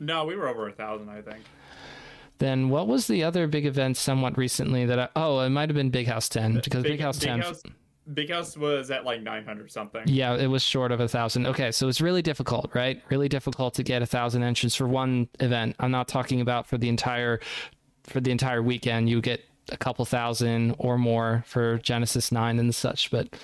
[0.00, 1.44] No we were over a thousand i think.
[2.38, 5.76] Then what was the other big event somewhat recently that I, oh it might have
[5.76, 7.62] been big house 10 because big, big house 10 big house,
[8.12, 10.02] Big House was at like 900 something.
[10.06, 11.46] Yeah, it was short of a thousand.
[11.46, 13.02] Okay, so it's really difficult, right?
[13.08, 15.76] Really difficult to get a thousand entrants for one event.
[15.80, 17.40] I'm not talking about for the entire
[18.04, 19.08] for the entire weekend.
[19.08, 23.34] You get a couple thousand or more for Genesis Nine and such, but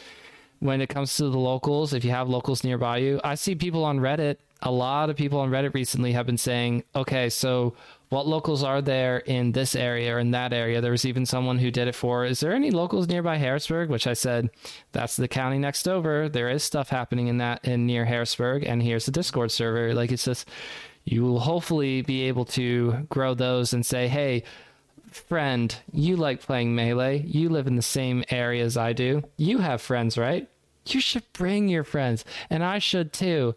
[0.59, 3.83] when it comes to the locals, if you have locals nearby you, I see people
[3.83, 4.37] on Reddit.
[4.61, 7.75] A lot of people on Reddit recently have been saying, okay, so
[8.11, 10.81] what locals are there in this area or in that area.
[10.81, 13.89] There was even someone who did it for, is there any locals nearby Harrisburg?
[13.89, 14.51] Which I said,
[14.93, 16.29] that's the county next over.
[16.29, 19.95] There is stuff happening in that in near Harrisburg, and here's the Discord server.
[19.95, 20.49] Like it's just,
[21.05, 24.43] you will hopefully be able to grow those and say, hey,
[25.13, 27.23] friend, you like playing Melee.
[27.27, 29.23] You live in the same area as I do.
[29.37, 30.49] You have friends, right?
[30.87, 33.55] You should bring your friends, and I should too.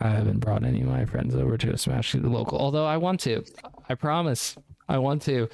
[0.00, 2.96] I haven't brought any of my friends over to a Smash the local, although I
[2.96, 3.44] want to.
[3.88, 4.56] I promise,
[4.88, 5.48] I want to.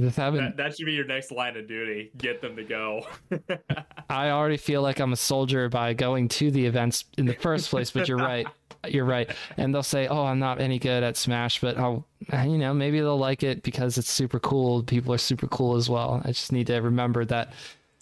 [0.00, 0.44] Just haven't.
[0.44, 2.10] That, that should be your next line of duty.
[2.16, 3.06] Get them to go.
[4.10, 7.70] I already feel like I'm a soldier by going to the events in the first
[7.70, 7.92] place.
[7.92, 8.46] But you're right.
[8.88, 9.30] You're right.
[9.56, 12.98] And they'll say, "Oh, I'm not any good at Smash, but I'll, you know, maybe
[12.98, 14.82] they'll like it because it's super cool.
[14.82, 16.20] People are super cool as well.
[16.24, 17.52] I just need to remember that.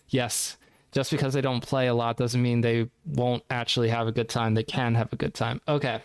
[0.08, 0.56] Yes,
[0.92, 4.28] just because they don't play a lot doesn't mean they won't actually have a good
[4.28, 4.54] time.
[4.54, 5.60] They can have a good time.
[5.66, 6.00] Okay.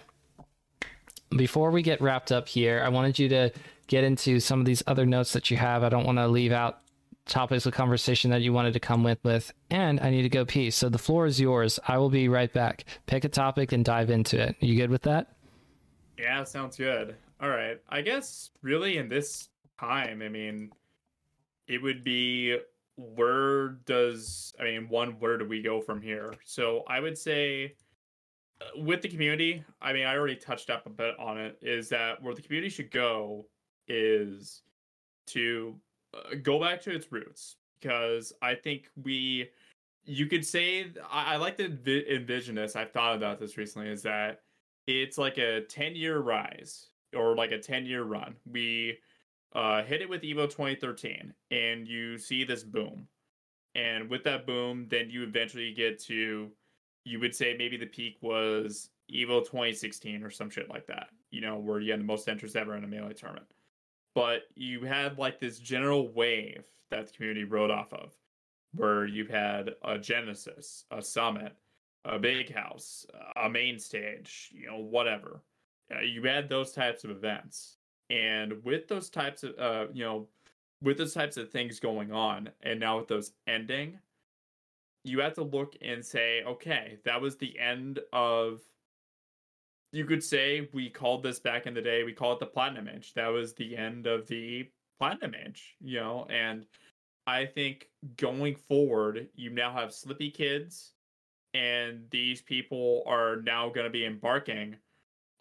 [1.30, 3.52] Before we get wrapped up here, I wanted you to
[3.88, 5.84] get into some of these other notes that you have.
[5.84, 6.80] I don't want to leave out
[7.26, 10.46] topics of conversation that you wanted to come with with and I need to go
[10.46, 10.72] pee.
[10.72, 11.80] So the floor is yours.
[11.86, 12.86] I will be right back.
[13.06, 14.56] Pick a topic and dive into it.
[14.62, 15.34] You good with that?
[16.18, 17.16] Yeah, sounds good.
[17.42, 17.80] All right.
[17.90, 20.72] I guess really in this time, I mean,
[21.68, 22.58] it would be
[22.98, 26.34] where does I mean one where do we go from here?
[26.44, 27.76] So I would say
[28.60, 31.90] uh, with the community, I mean I already touched up a bit on it is
[31.90, 33.46] that where the community should go
[33.88, 34.64] is
[35.28, 35.76] to
[36.14, 39.50] uh, go back to its roots because I think we
[40.06, 42.76] you could say I, I like to envision this.
[42.76, 44.42] I've thought about this recently is that
[44.88, 48.36] it's like a 10 year rise or like a 10 year run.
[48.50, 48.98] We
[49.54, 53.08] uh, hit it with Evo 2013, and you see this boom.
[53.76, 56.50] And with that boom, then you eventually get to,
[57.04, 61.42] you would say maybe the peak was Evo 2016 or some shit like that, you
[61.42, 63.46] know, where you had the most entries ever in a melee tournament.
[64.16, 68.14] But you had like this general wave that the community rode off of,
[68.74, 71.56] where you had a Genesis, a Summit,
[72.04, 75.42] a Big House, a main stage, you know, whatever.
[75.96, 77.77] Uh, you had those types of events
[78.10, 80.28] and with those types of, uh, you know,
[80.82, 83.98] with those types of things going on, and now with those ending,
[85.04, 88.62] you have to look and say, okay, that was the end of.
[89.94, 92.04] You could say we called this back in the day.
[92.04, 93.14] We call it the platinum age.
[93.14, 96.28] That was the end of the platinum age, you know.
[96.30, 96.66] And
[97.26, 97.88] I think
[98.18, 100.92] going forward, you now have Slippi kids,
[101.54, 104.76] and these people are now going to be embarking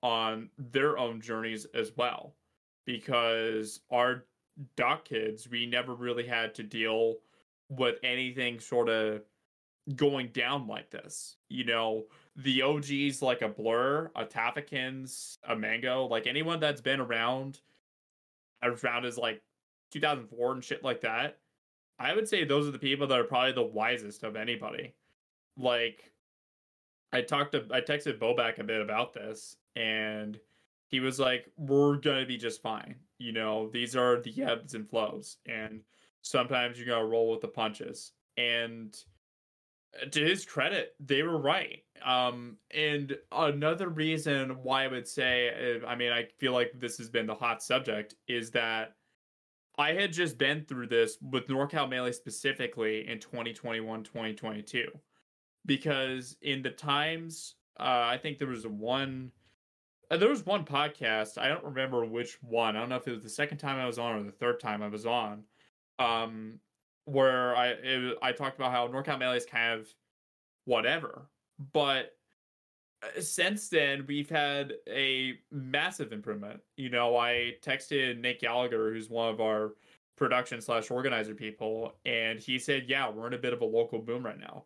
[0.02, 2.34] on their own journeys as well
[2.86, 4.24] because our
[4.76, 7.16] doc kids, we never really had to deal
[7.68, 9.22] with anything sort of
[9.94, 11.36] going down like this.
[11.48, 12.04] You know,
[12.36, 17.60] the OGs like a Blur, a Tafokints, a Mango, like anyone that's been around
[18.62, 19.42] around as like
[19.92, 21.38] 2004 and shit like that.
[21.98, 24.94] I would say those are the people that are probably the wisest of anybody.
[25.56, 26.12] Like
[27.12, 30.38] I talked to I texted Bobak a bit about this and
[30.88, 32.96] he was like, "We're gonna be just fine.
[33.18, 35.82] You know, these are the ebbs and flows, and
[36.22, 38.96] sometimes you gotta roll with the punches." And
[40.10, 41.82] to his credit, they were right.
[42.02, 47.08] Um, and another reason why I would say, I mean, I feel like this has
[47.08, 48.96] been the hot subject, is that
[49.78, 55.00] I had just been through this with NorCal Melee specifically in 2021, 2022.
[55.66, 59.32] Because in the times Uh, I think there was one.
[60.10, 61.38] Uh, there was one podcast.
[61.38, 62.76] I don't remember which one.
[62.76, 64.60] I don't know if it was the second time I was on or the third
[64.60, 65.42] time I was on.
[65.98, 66.60] Um,
[67.06, 69.88] where I it, I talked about how NorCal Melee is kind of
[70.64, 71.28] whatever,
[71.72, 72.16] but
[73.02, 76.60] uh, since then we've had a massive improvement.
[76.76, 79.74] You know, I texted Nick Gallagher, who's one of our
[80.16, 84.00] production slash organizer people, and he said, "Yeah, we're in a bit of a local
[84.00, 84.64] boom right now,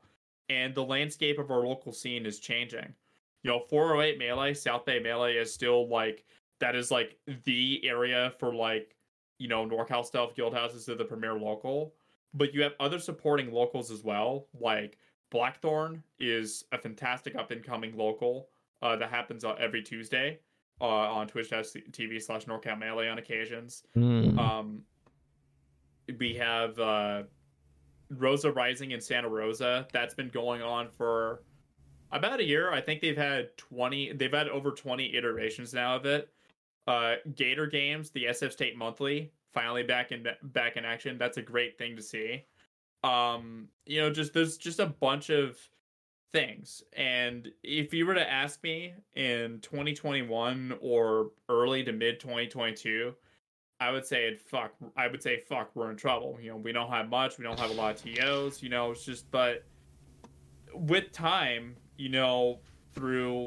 [0.49, 2.95] and the landscape of our local scene is changing."
[3.43, 6.25] You know, 408 Melee, South Bay Melee is still like
[6.61, 8.97] that is like the area for like
[9.39, 10.35] you know NorCal stuff.
[10.35, 11.95] Guild houses are the premier local,
[12.35, 14.99] but you have other supporting locals as well, like
[15.31, 18.49] Blackthorn is a fantastic up and coming local
[18.83, 20.39] uh, that happens uh, every Tuesday
[20.81, 23.85] uh, on twitch.tv slash NorCal Melee on occasions.
[23.97, 24.39] Mm.
[24.39, 24.83] Um,
[26.19, 27.23] we have uh,
[28.11, 29.87] Rosa Rising in Santa Rosa.
[29.93, 31.43] That's been going on for
[32.13, 32.73] about a year.
[32.73, 36.29] I think they've had 20, they've had over 20 iterations now of it.
[36.87, 41.19] Uh, Gator Games, the SF State Monthly, finally back in back in action.
[41.19, 42.45] That's a great thing to see
[43.03, 45.59] um you know just there's just a bunch of
[46.33, 53.15] things and if you were to ask me in 2021 or early to mid 2022
[53.81, 56.91] i would say fuck i would say fuck we're in trouble you know we don't
[56.91, 59.65] have much we don't have a lot of tos you know it's just but
[60.75, 62.59] with time you know
[62.95, 63.47] through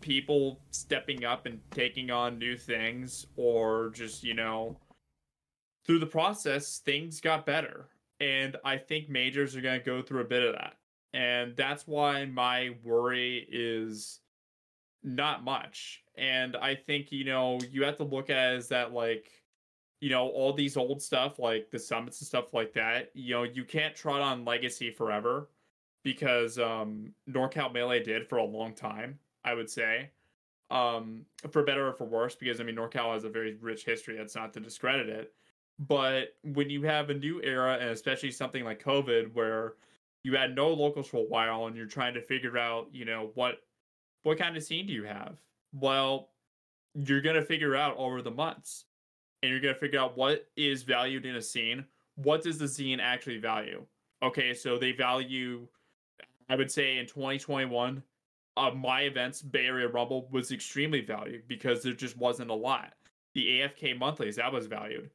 [0.00, 4.76] people stepping up and taking on new things or just you know
[5.86, 7.88] through the process things got better
[8.20, 10.76] and I think majors are going to go through a bit of that.
[11.12, 14.20] And that's why my worry is
[15.02, 16.02] not much.
[16.16, 19.30] And I think, you know, you have to look at as that, like,
[20.00, 23.42] you know, all these old stuff, like the summits and stuff like that, you know,
[23.44, 25.48] you can't trot on legacy forever
[26.04, 30.10] because um NorCal Melee did for a long time, I would say.
[30.70, 34.16] Um, for better or for worse, because I mean NorCal has a very rich history,
[34.16, 35.34] that's not to discredit it
[35.78, 39.74] but when you have a new era, and especially something like COVID, where
[40.22, 43.30] you had no locals for a while, and you're trying to figure out, you know,
[43.34, 43.58] what
[44.22, 45.38] what kind of scene do you have?
[45.72, 46.30] Well,
[46.94, 48.84] you're gonna figure out over the months,
[49.42, 51.84] and you're gonna figure out what is valued in a scene.
[52.16, 53.84] What does the scene actually value?
[54.22, 55.66] Okay, so they value,
[56.48, 58.02] I would say, in 2021,
[58.56, 62.92] uh, my events, Bay Area Rumble, was extremely valued because there just wasn't a lot.
[63.34, 65.10] The AFK monthlies that was valued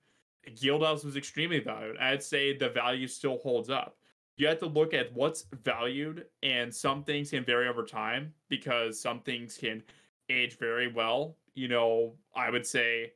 [0.56, 1.98] Guild Guildhouse was extremely valued.
[1.98, 3.98] I'd say the value still holds up.
[4.38, 9.00] You have to look at what's valued, and some things can vary over time because
[9.00, 9.84] some things can
[10.30, 11.36] age very well.
[11.56, 13.14] You know, I would say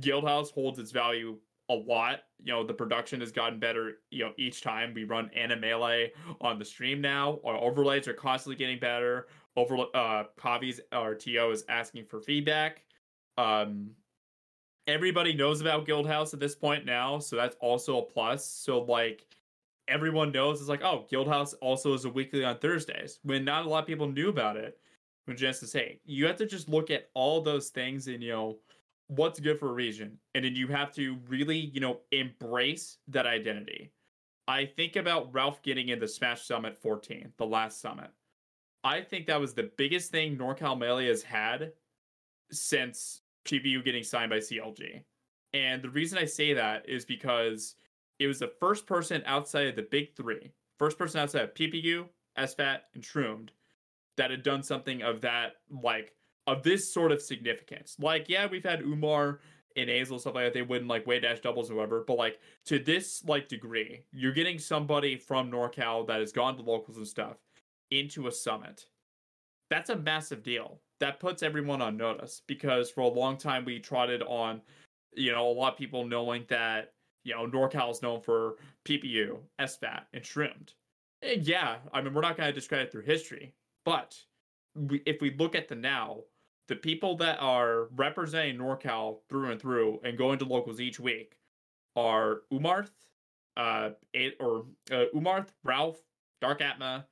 [0.00, 1.38] Guildhouse holds its value
[1.68, 2.20] a lot.
[2.42, 6.10] You know, the production has gotten better, you know, each time we run Animele
[6.40, 7.40] on the stream now.
[7.44, 9.26] Our overlays are constantly getting better.
[9.56, 12.84] Over uh Kavi's our TO is asking for feedback.
[13.38, 13.90] Um
[14.86, 18.46] everybody knows about Guildhouse at this point now, so that's also a plus.
[18.46, 19.26] So like
[19.88, 23.18] everyone knows it's like, oh, Guildhouse also is a weekly on Thursdays.
[23.22, 24.78] When not a lot of people knew about it
[25.24, 26.00] when Genesis 8.
[26.04, 28.58] You have to just look at all those things and you know
[29.08, 30.18] what's good for a region.
[30.34, 33.92] And then you have to really, you know, embrace that identity.
[34.48, 38.10] I think about Ralph getting into Smash Summit 14, the last summit.
[38.84, 41.72] I think that was the biggest thing NorCal Melee has had
[42.52, 45.02] since PPU getting signed by CLG.
[45.52, 47.74] And the reason I say that is because
[48.18, 52.06] it was the first person outside of the big three, first person outside of PPU,
[52.38, 53.50] SFAT, and Shroomed
[54.16, 56.12] that had done something of that, like,
[56.46, 57.96] of this sort of significance.
[57.98, 59.40] Like, yeah, we've had Umar
[59.76, 60.54] and Azel, stuff like that.
[60.54, 62.04] They win, like, Wavedash doubles or whatever.
[62.06, 66.62] But, like, to this, like, degree, you're getting somebody from NorCal that has gone to
[66.62, 67.36] locals and stuff
[67.90, 68.86] into a summit.
[69.70, 73.78] That's a massive deal that puts everyone on notice because for a long time we
[73.78, 74.60] trotted on,
[75.14, 76.92] you know, a lot of people knowing that,
[77.24, 80.72] you know, NorCal is known for PPU, SFAT, and Shroomed.
[81.22, 83.52] And yeah, I mean, we're not going to discredit through history,
[83.84, 84.16] but
[84.74, 86.20] we, if we look at the now,
[86.68, 91.38] the people that are representing NorCal through and through and going to locals each week
[91.94, 92.90] are Umarth,
[93.56, 93.90] uh,
[94.40, 96.00] or uh, Umarth, Ralph,
[96.40, 97.06] Dark Atma,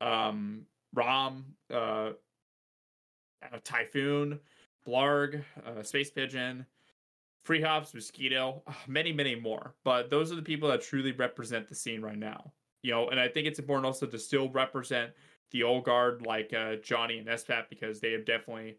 [0.00, 0.62] um,
[0.94, 4.40] Ram, uh, uh, Typhoon,
[4.86, 6.66] Blarg, uh, Space Pigeon,
[7.44, 9.74] Free Hops, Mosquito, uh, many, many more.
[9.84, 12.52] But those are the people that truly represent the scene right now.
[12.82, 15.12] You know, and I think it's important also to still represent
[15.50, 18.76] the old guard like uh, Johnny and SFAT because they have definitely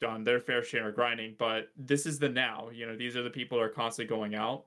[0.00, 1.34] done their fair share of grinding.
[1.38, 2.68] But this is the now.
[2.72, 4.64] You know, these are the people that are constantly going out.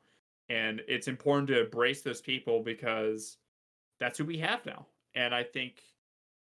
[0.49, 3.37] And it's important to embrace those people because
[3.99, 4.87] that's who we have now.
[5.15, 5.81] And I think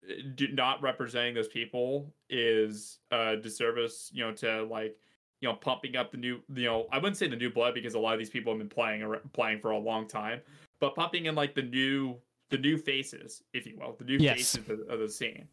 [0.10, 4.98] uh, not representing those people is a disservice, you know, to like
[5.42, 7.94] you know pumping up the new you know I wouldn't say the new blood because
[7.94, 10.42] a lot of these people have been playing playing for a long time,
[10.80, 12.18] but pumping in like the new
[12.50, 14.56] the new faces, if you will, the new yes.
[14.56, 15.48] faces of, of the scene,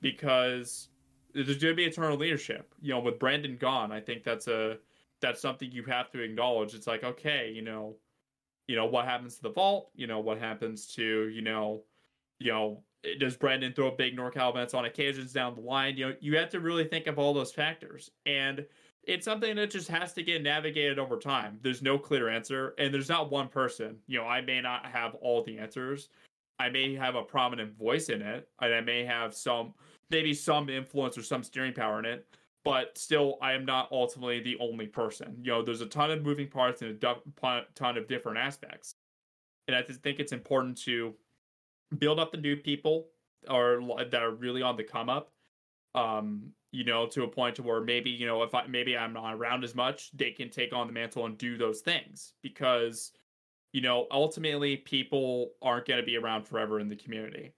[0.00, 0.88] because
[1.34, 2.74] there's going to be eternal leadership.
[2.80, 4.78] You know, with Brandon gone, I think that's a
[5.20, 6.74] that's something you have to acknowledge.
[6.74, 7.96] It's like okay, you know,
[8.66, 9.90] you know what happens to the vault.
[9.94, 11.82] You know what happens to you know,
[12.38, 15.96] you know eh, does Brandon throw big NorCal events on occasions down the line?
[15.96, 18.10] You know, you have to really think of all those factors.
[18.26, 18.64] And
[19.04, 21.58] it's something that just has to get navigated over time.
[21.62, 23.96] There's no clear answer, and there's not one person.
[24.06, 26.08] You know, I may not have all the answers.
[26.58, 29.72] I may have a prominent voice in it, and I may have some,
[30.10, 32.26] maybe some influence or some steering power in it.
[32.64, 35.38] But still, I am not ultimately the only person.
[35.42, 37.16] You know, there's a ton of moving parts and a
[37.74, 38.96] ton of different aspects.
[39.66, 41.14] And I just think it's important to
[41.98, 43.06] build up the new people
[43.48, 43.80] or
[44.10, 45.32] that are really on the come up
[45.94, 49.12] um you know to a point to where maybe you know if I maybe I'm
[49.12, 53.12] not around as much they can take on the mantle and do those things because
[53.72, 57.52] you know ultimately people aren't going to be around forever in the community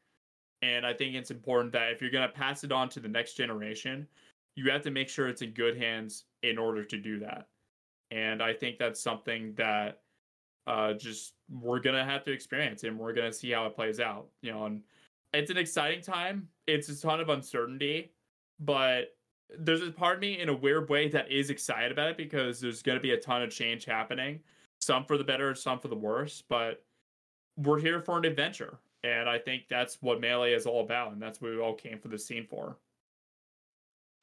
[0.63, 3.09] and I think it's important that if you're going to pass it on to the
[3.09, 4.07] next generation
[4.55, 7.49] you have to make sure it's in good hands in order to do that
[8.13, 10.01] and I think that's something that
[10.67, 14.27] uh, just we're gonna have to experience and we're gonna see how it plays out.
[14.43, 14.83] You know, and
[15.33, 16.49] it's an exciting time.
[16.67, 18.13] It's a ton of uncertainty,
[18.61, 19.17] but
[19.59, 22.61] there's a part of me in a weird way that is excited about it because
[22.61, 24.41] there's gonna be a ton of change happening.
[24.81, 26.85] Some for the better, some for the worse, but
[27.57, 28.79] we're here for an adventure.
[29.05, 31.99] And I think that's what Melee is all about, and that's what we all came
[31.99, 32.77] for the scene for.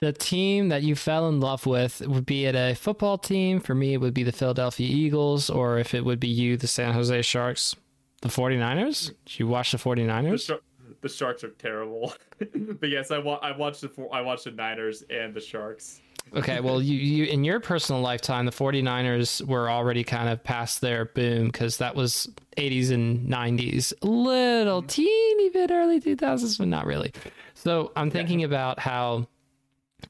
[0.02, 3.60] The team that you fell in love with would be it a football team.
[3.60, 6.68] For me it would be the philadelphia eagles or if it would be you the
[6.68, 7.76] san jose sharks.
[8.22, 9.14] The 49ers?
[9.26, 10.48] Did you watch the 49ers?
[10.48, 10.62] The,
[11.02, 12.14] the sharks are terrible.
[12.80, 16.00] But yes I, wa- I watched the i watched the niners and the sharks
[16.34, 20.82] okay well you, you in your personal lifetime the 49ers were already kind of past
[20.82, 24.88] their boom because that was 80s and 90s a little mm-hmm.
[24.88, 27.14] teeny bit early 2000s but not really
[27.54, 28.48] so i'm thinking yeah.
[28.48, 29.28] about how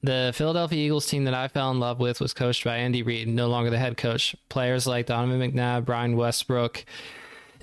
[0.04, 3.28] the Philadelphia Eagles team that I fell in love with was coached by Andy Reid,
[3.28, 4.36] no longer the head coach.
[4.48, 6.86] Players like Donovan McNabb, Brian Westbrook,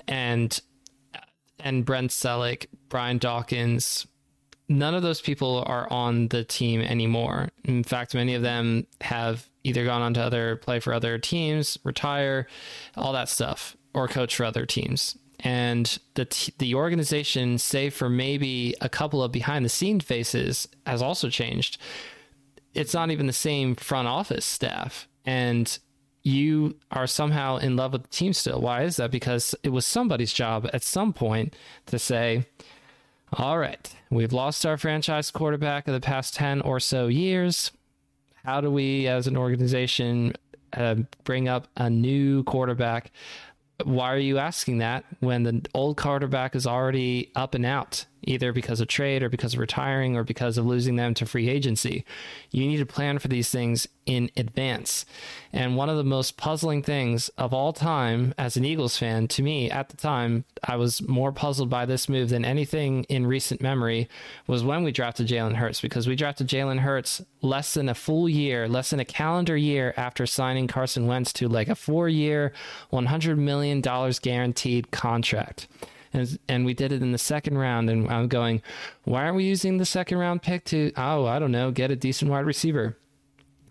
[0.07, 0.59] and
[1.59, 4.05] and Brent Celek, Brian Dawkins.
[4.69, 7.49] None of those people are on the team anymore.
[7.63, 11.77] In fact, many of them have either gone on to other play for other teams,
[11.83, 12.47] retire,
[12.95, 15.17] all that stuff, or coach for other teams.
[15.39, 20.67] And the t- the organization, save for maybe a couple of behind the scene faces,
[20.85, 21.77] has also changed
[22.77, 25.07] it's not even the same front office staff.
[25.25, 25.77] And
[26.23, 28.61] you are somehow in love with the team still.
[28.61, 29.11] Why is that?
[29.11, 31.55] Because it was somebody's job at some point
[31.87, 32.45] to say,
[33.33, 37.71] all right, we've lost our franchise quarterback of the past 10 or so years.
[38.45, 40.33] How do we, as an organization,
[40.73, 43.11] uh, bring up a new quarterback?
[43.83, 48.05] Why are you asking that when the old quarterback is already up and out?
[48.27, 51.49] Either because of trade or because of retiring or because of losing them to free
[51.49, 52.05] agency.
[52.51, 55.05] You need to plan for these things in advance.
[55.53, 59.43] And one of the most puzzling things of all time as an Eagles fan, to
[59.43, 63.61] me at the time, I was more puzzled by this move than anything in recent
[63.61, 64.07] memory,
[64.45, 68.27] was when we drafted Jalen Hurts, because we drafted Jalen Hurts less than a full
[68.27, 72.53] year, less than a calendar year after signing Carson Wentz to like a four year,
[72.91, 75.67] $100 million guaranteed contract
[76.17, 77.89] and, and we did it in the second round.
[77.89, 78.61] And I'm going,
[79.03, 81.95] why aren't we using the second round pick to, oh, I don't know, get a
[81.95, 82.97] decent wide receiver?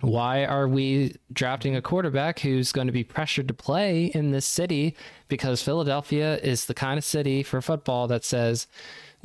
[0.03, 4.45] Why are we drafting a quarterback who's going to be pressured to play in this
[4.45, 4.95] city?
[5.29, 8.67] Because Philadelphia is the kind of city for football that says,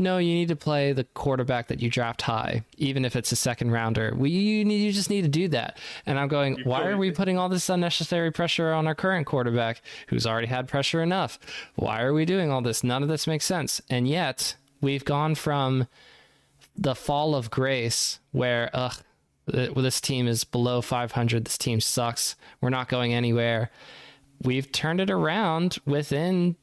[0.01, 3.35] no, you need to play the quarterback that you draft high, even if it's a
[3.35, 4.13] second rounder.
[4.15, 5.77] We you, need, you just need to do that.
[6.05, 9.27] And I'm going, you why are we putting all this unnecessary pressure on our current
[9.27, 11.39] quarterback who's already had pressure enough?
[11.75, 12.83] Why are we doing all this?
[12.83, 13.81] None of this makes sense.
[13.89, 15.87] And yet, we've gone from
[16.75, 18.97] the fall of grace where ugh
[19.45, 23.69] this team is below 500 this team sucks we're not going anywhere
[24.43, 26.55] we've turned it around within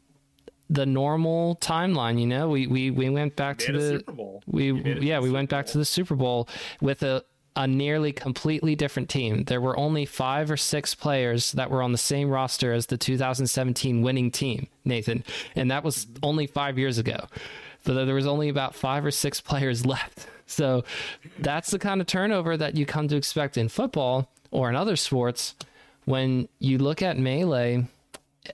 [0.70, 2.20] the normal timeline.
[2.20, 5.78] You know, we we we went back to the we yeah we went back to
[5.78, 6.48] the Super Bowl
[6.80, 7.24] with a
[7.56, 9.42] a nearly completely different team.
[9.44, 12.96] There were only five or six players that were on the same roster as the
[12.96, 15.24] 2017 winning team, Nathan,
[15.56, 17.26] and that was only five years ago.
[17.84, 20.28] So there was only about five or six players left.
[20.46, 20.84] So
[21.40, 24.96] that's the kind of turnover that you come to expect in football or in other
[24.96, 25.54] sports.
[26.04, 27.86] When you look at melee,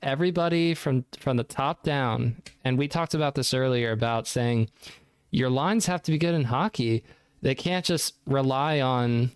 [0.02, 4.68] everybody from from the top down and we talked about this earlier about saying
[5.30, 7.02] your lines have to be good in hockey.
[7.42, 9.32] They can't just rely on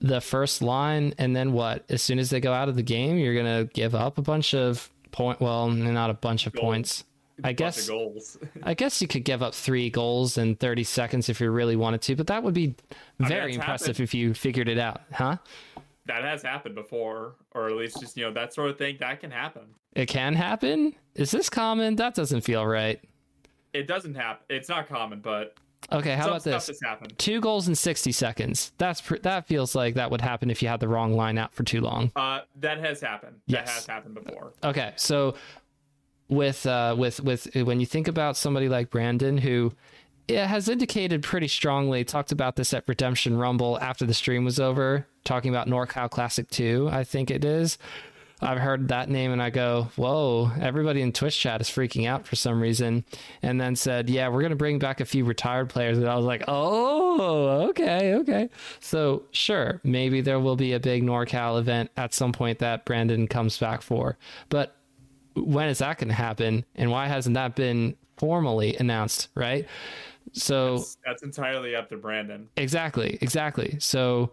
[0.00, 1.84] the first line and then what?
[1.90, 4.54] As soon as they go out of the game, you're gonna give up a bunch
[4.54, 5.40] of point.
[5.40, 6.62] Well, not a bunch of Goals.
[6.62, 7.04] points.
[7.42, 8.36] I guess goals.
[8.62, 12.02] I guess you could give up three goals in 30 seconds if you really wanted
[12.02, 12.66] to, but that would be
[13.18, 14.04] mean, very that's impressive happened.
[14.04, 15.38] if you figured it out, huh?
[16.06, 19.20] That has happened before, or at least just you know that sort of thing that
[19.20, 19.62] can happen.
[19.94, 20.94] It can happen.
[21.14, 21.96] Is this common?
[21.96, 23.00] That doesn't feel right.
[23.72, 24.44] It doesn't happen.
[24.48, 25.54] It's not common, but
[25.92, 26.70] Okay, how about this?
[27.18, 28.72] Two goals in 60 seconds.
[28.78, 31.52] That's pr- that feels like that would happen if you had the wrong line out
[31.54, 32.12] for too long.
[32.14, 33.36] Uh, that has happened.
[33.48, 33.74] That Yes.
[33.74, 34.52] has happened before.
[34.62, 35.34] Okay, so
[36.28, 39.72] with uh, with with when you think about somebody like Brandon, who
[40.34, 45.06] has indicated pretty strongly, talked about this at Redemption Rumble after the stream was over,
[45.24, 47.78] talking about NorCal Classic 2, I think it is.
[48.42, 52.26] I've heard that name and I go, whoa, everybody in Twitch chat is freaking out
[52.26, 53.04] for some reason.
[53.42, 55.98] And then said, yeah, we're going to bring back a few retired players.
[55.98, 58.48] And I was like, oh, okay, okay.
[58.80, 63.28] So, sure, maybe there will be a big NorCal event at some point that Brandon
[63.28, 64.16] comes back for.
[64.48, 64.74] But
[65.34, 66.64] when is that going to happen?
[66.76, 69.66] And why hasn't that been formally announced, right?
[70.32, 72.48] So, That's, that's entirely up to Brandon.
[72.56, 73.76] Exactly, exactly.
[73.80, 74.32] So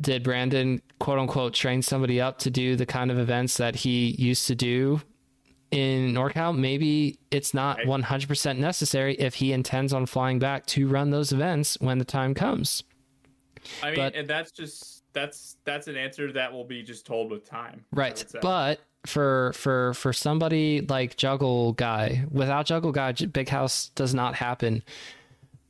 [0.00, 4.16] did Brandon quote unquote train somebody up to do the kind of events that he
[4.18, 5.00] used to do
[5.70, 6.56] in NorCal?
[6.56, 11.76] Maybe it's not 100% necessary if he intends on flying back to run those events
[11.80, 12.82] when the time comes.
[13.82, 17.30] I mean, But- and that's just that's that's an answer that will be just told
[17.30, 17.84] with time.
[17.92, 18.24] Right.
[18.40, 24.82] But for for for somebody like Juggleguy, without Juggleguy, Big House does not happen.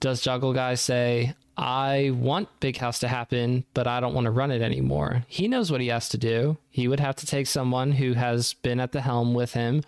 [0.01, 4.51] Does Juggleguy say, "I want Big House to happen, but I don't want to run
[4.51, 5.25] it anymore"?
[5.29, 6.57] He knows what he has to do.
[6.71, 9.83] He would have to take someone who has been at the helm with him,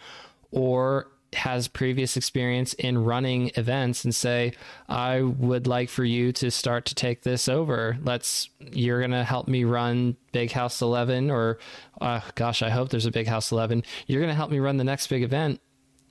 [0.50, 4.52] or has previous experience in running events and say
[4.89, 7.97] i would like for you to start to take this over.
[8.02, 11.59] Let's you're going to help me run big house 11 or
[12.01, 14.77] uh, gosh i hope there's a big house 11 you're going to help me run
[14.77, 15.61] the next big event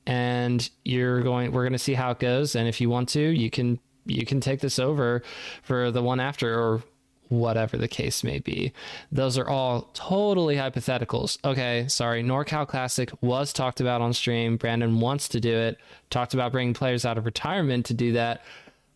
[0.06, 2.56] and you're going we're going to see how it goes.
[2.56, 5.24] And if you want to you can you can take this over
[5.62, 6.84] for the one after or
[7.30, 8.74] whatever the case may be.
[9.12, 11.38] Those are all totally hypotheticals.
[11.44, 12.24] Okay, sorry.
[12.24, 14.58] NorCal Classic was talked about on stream.
[14.58, 15.78] Brandon wants to do it.
[16.10, 18.44] Talked about bringing players out of retirement to do that.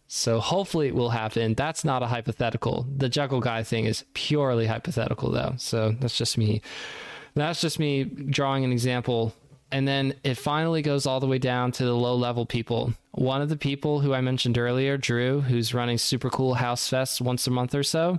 [0.07, 1.53] So hopefully it will happen.
[1.53, 2.85] That's not a hypothetical.
[2.95, 5.55] The Juggleguy thing is purely hypothetical though.
[5.57, 6.61] So that's just me.
[7.35, 9.33] That's just me drawing an example.
[9.71, 12.93] And then it finally goes all the way down to the low level people.
[13.11, 17.19] One of the people who I mentioned earlier, Drew, who's running super cool house fests
[17.19, 18.17] once a month or so,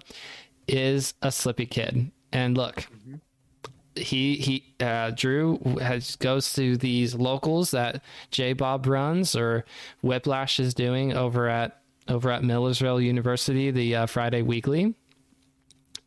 [0.67, 2.11] is a Slippi kid.
[2.33, 2.87] And look,
[3.97, 9.65] he he uh, Drew has goes to these locals that J Bob runs or
[10.03, 14.95] Whiplash is doing over at over at Millersville University, the uh, Friday Weekly,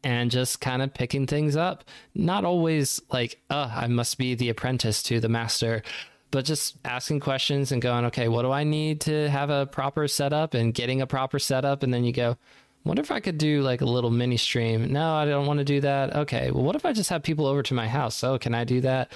[0.04, 1.84] and just kind of picking things up.
[2.16, 5.84] Not always like, uh, I must be the apprentice to the master,
[6.32, 10.08] but just asking questions and going, okay, what do I need to have a proper
[10.08, 12.38] setup and getting a proper setup, and then you go.
[12.84, 14.92] Wonder if I could do like a little mini stream.
[14.92, 16.16] No, I don't want to do that.
[16.16, 18.24] Okay, well, what if I just have people over to my house?
[18.24, 19.12] Oh, can I do that?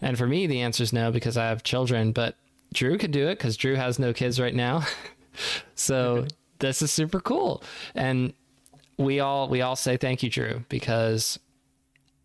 [0.00, 2.10] And for me, the answer is no because I have children.
[2.10, 2.34] But
[2.72, 4.84] Drew could do it because Drew has no kids right now.
[5.76, 6.26] so
[6.58, 7.62] this is super cool.
[7.94, 8.32] And
[8.98, 11.38] we all we all say thank you, Drew, because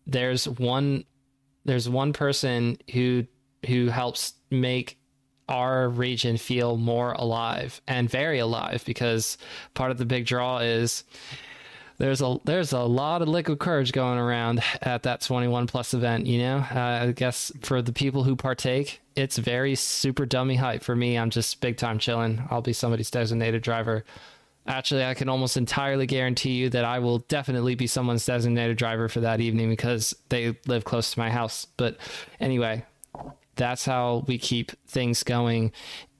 [0.06, 1.04] there's one
[1.64, 3.26] there's one person who
[3.66, 4.98] who helps make
[5.48, 9.36] our region feel more alive and very alive because
[9.74, 11.02] part of the big draw is
[11.98, 16.24] there's a there's a lot of liquid courage going around at that 21 plus event
[16.26, 16.58] you know?
[16.58, 21.18] Uh, i guess for the people who partake it's very super dummy hype for me.
[21.18, 22.42] I'm just big time chilling.
[22.50, 24.04] I'll be somebody's designated driver
[24.66, 29.08] actually i can almost entirely guarantee you that i will definitely be someone's designated driver
[29.08, 31.66] for that evening because they live close to my house.
[31.76, 31.96] But
[32.38, 32.84] anyway
[33.60, 35.70] that's how we keep things going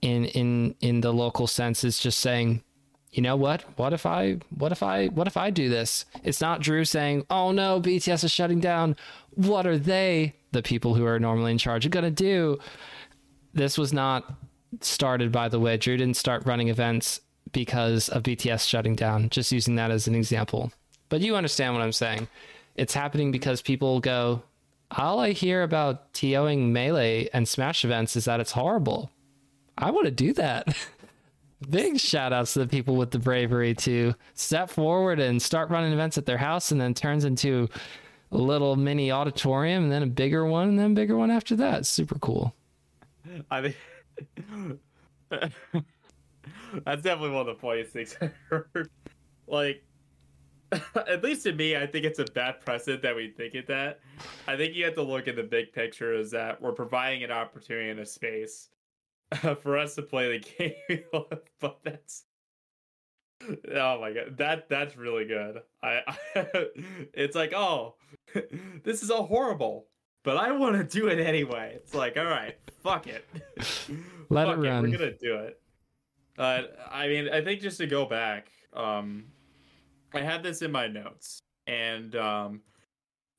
[0.02, 2.62] in in in the local sense is just saying
[3.12, 3.64] you know what?
[3.76, 6.04] What if i what if i what if i do this?
[6.22, 8.94] It's not drew saying oh no bts is shutting down.
[9.30, 12.58] What are they the people who are normally in charge are going to do?
[13.54, 14.32] This was not
[14.80, 15.76] started by the way.
[15.76, 17.20] Drew didn't start running events
[17.52, 20.72] because of bts shutting down just using that as an example
[21.08, 22.28] but you understand what i'm saying
[22.76, 24.42] it's happening because people go
[24.90, 29.10] all I hear about TOing melee and smash events is that it's horrible.
[29.78, 30.76] I want to do that.
[31.70, 35.92] Big shout outs to the people with the bravery to step forward and start running
[35.92, 37.68] events at their house and then turns into
[38.32, 41.86] a little mini auditorium and then a bigger one and then bigger one after that.
[41.86, 42.54] Super cool.
[43.50, 43.76] I think
[46.84, 48.90] That's definitely one of the funniest things I heard.
[49.46, 49.84] Like,
[50.94, 54.00] at least to me, I think it's a bad precedent that we think it that.
[54.46, 57.30] I think you have to look at the big picture is that we're providing an
[57.30, 58.68] opportunity and a space
[59.60, 61.02] for us to play the game.
[61.60, 62.24] but that's
[63.74, 65.62] oh my god, that that's really good.
[65.82, 66.46] I, I
[67.14, 67.96] it's like oh,
[68.84, 69.86] this is all horrible,
[70.24, 71.74] but I want to do it anyway.
[71.76, 73.24] It's like all right, fuck it,
[74.28, 74.82] let fuck it run.
[74.82, 75.59] We're gonna do it.
[76.40, 79.26] Uh, I mean, I think just to go back, um,
[80.14, 82.62] I had this in my notes, and um,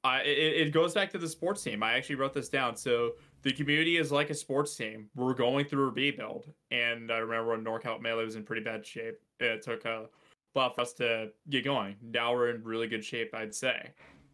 [0.03, 1.82] I it, it goes back to the sports team.
[1.82, 2.76] I actually wrote this down.
[2.78, 5.10] So the community is like a sports team.
[5.15, 8.86] We're going through a rebuild, and I remember when NorCal Melee was in pretty bad
[8.86, 9.15] shape.
[9.40, 10.06] It took a
[10.53, 11.95] while for us to get going.
[12.03, 13.90] Now we're in really good shape, I'd say.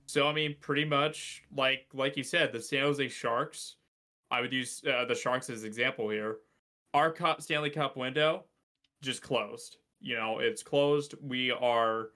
[0.07, 3.77] So I mean, pretty much like like you said, the San Jose Sharks.
[4.30, 6.39] I would use uh, the Sharks as an example here.
[6.94, 8.44] Our Cup, Stanley Cup window
[9.01, 9.77] just closed.
[9.99, 11.15] You know, it's closed.
[11.21, 12.09] We are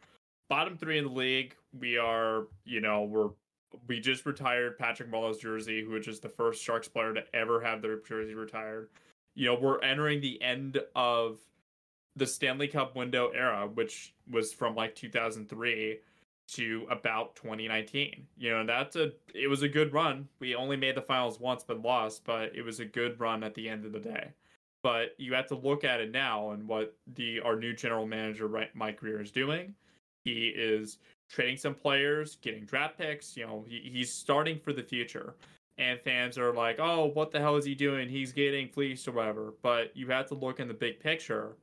[0.49, 1.55] bottom three in the league.
[1.77, 3.29] We are, you know, we're
[3.87, 7.61] we just retired Patrick Marleau's jersey, who was just the first Sharks player to ever
[7.61, 8.89] have their jersey retired.
[9.33, 11.39] You know, we're entering the end of
[12.15, 15.99] the Stanley Cup window era, which was from like 2003
[16.49, 18.27] to about 2019.
[18.37, 20.27] You know, that's a it was a good run.
[20.39, 23.55] We only made the finals once but lost, but it was a good run at
[23.55, 24.31] the end of the day.
[24.83, 28.49] But you have to look at it now and what the our new general manager
[28.73, 29.75] Mike Grier is doing.
[30.25, 30.97] He is
[31.29, 33.37] trading some players, getting draft picks.
[33.37, 35.35] You know, he, he's starting for the future.
[35.77, 38.09] And fans are like, oh, what the hell is he doing?
[38.09, 39.53] He's getting fleeced or whatever.
[39.61, 41.53] But you have to look in the big picture.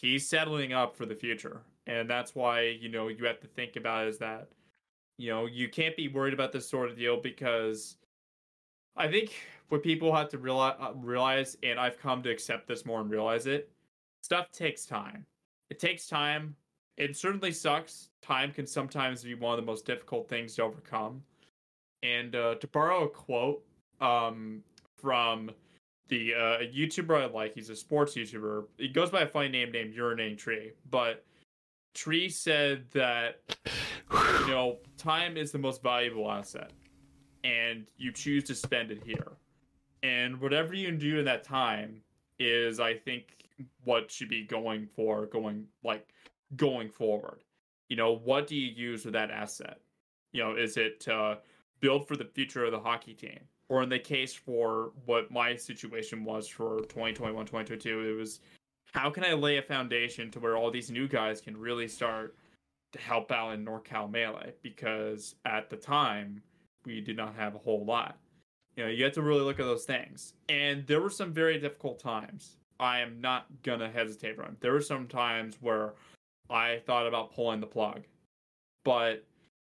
[0.00, 1.62] He's settling up for the future.
[1.86, 4.48] And that's why, you know, you have to think about is that,
[5.18, 7.96] you know, you can't be worried about this sort of deal because
[8.96, 9.32] I think
[9.68, 13.10] what people have to realize, uh, realize, and I've come to accept this more and
[13.10, 13.70] realize it,
[14.22, 15.24] stuff takes time.
[15.70, 16.56] It takes time
[17.00, 18.10] it certainly sucks.
[18.20, 21.22] Time can sometimes be one of the most difficult things to overcome.
[22.02, 23.64] And uh, to borrow a quote
[24.02, 24.62] um,
[24.98, 25.50] from
[26.08, 28.66] the uh, YouTuber I like, he's a sports YouTuber.
[28.76, 31.24] He goes by a funny name named Urinating Tree, but
[31.94, 33.40] Tree said that
[34.12, 36.70] you know time is the most valuable asset,
[37.44, 39.32] and you choose to spend it here.
[40.02, 42.02] And whatever you do in that time
[42.38, 43.40] is, I think,
[43.84, 46.08] what should be going for going like
[46.56, 47.44] going forward?
[47.88, 49.78] You know, what do you use with that asset?
[50.32, 51.38] You know, is it to
[51.80, 53.40] build for the future of the hockey team?
[53.68, 58.40] Or in the case for what my situation was for 2021 2022, it was
[58.92, 62.34] how can I lay a foundation to where all these new guys can really start
[62.92, 64.54] to help out in NorCal Melee?
[64.62, 66.42] Because at the time,
[66.84, 68.18] we did not have a whole lot.
[68.76, 70.34] You know, you have to really look at those things.
[70.48, 72.56] And there were some very difficult times.
[72.78, 74.56] I am not gonna hesitate from.
[74.60, 75.94] There were some times where
[76.48, 78.04] I thought about pulling the plug,
[78.84, 79.24] but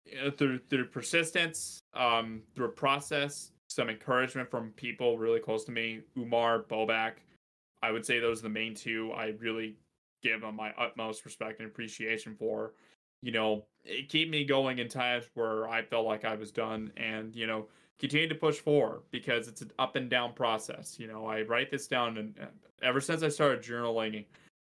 [0.06, 5.72] you know, through through persistence, um, through process, some encouragement from people really close to
[5.72, 7.14] me, Umar, Bobak,
[7.82, 9.78] I would say those are the main two I really
[10.22, 12.74] give them my utmost respect and appreciation for.
[13.22, 13.66] You know,
[14.10, 17.68] keep me going in times where I felt like I was done, and you know,
[18.00, 20.98] continue to push forward because it's an up and down process.
[21.00, 22.36] You know, I write this down, and
[22.82, 24.26] ever since I started journaling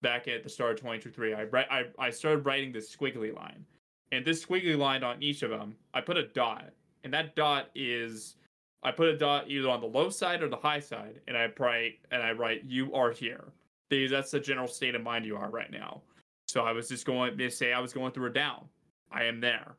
[0.01, 3.65] back at the start of 2023, I, I, I started writing this squiggly line.
[4.11, 6.69] And this squiggly line on each of them, I put a dot.
[7.03, 8.35] And that dot is,
[8.83, 11.19] I put a dot either on the low side or the high side.
[11.27, 13.45] And I write, and I write, you are here.
[13.89, 16.01] That's the general state of mind you are right now.
[16.47, 18.65] So I was just going to say I was going through a down.
[19.11, 19.75] I am there.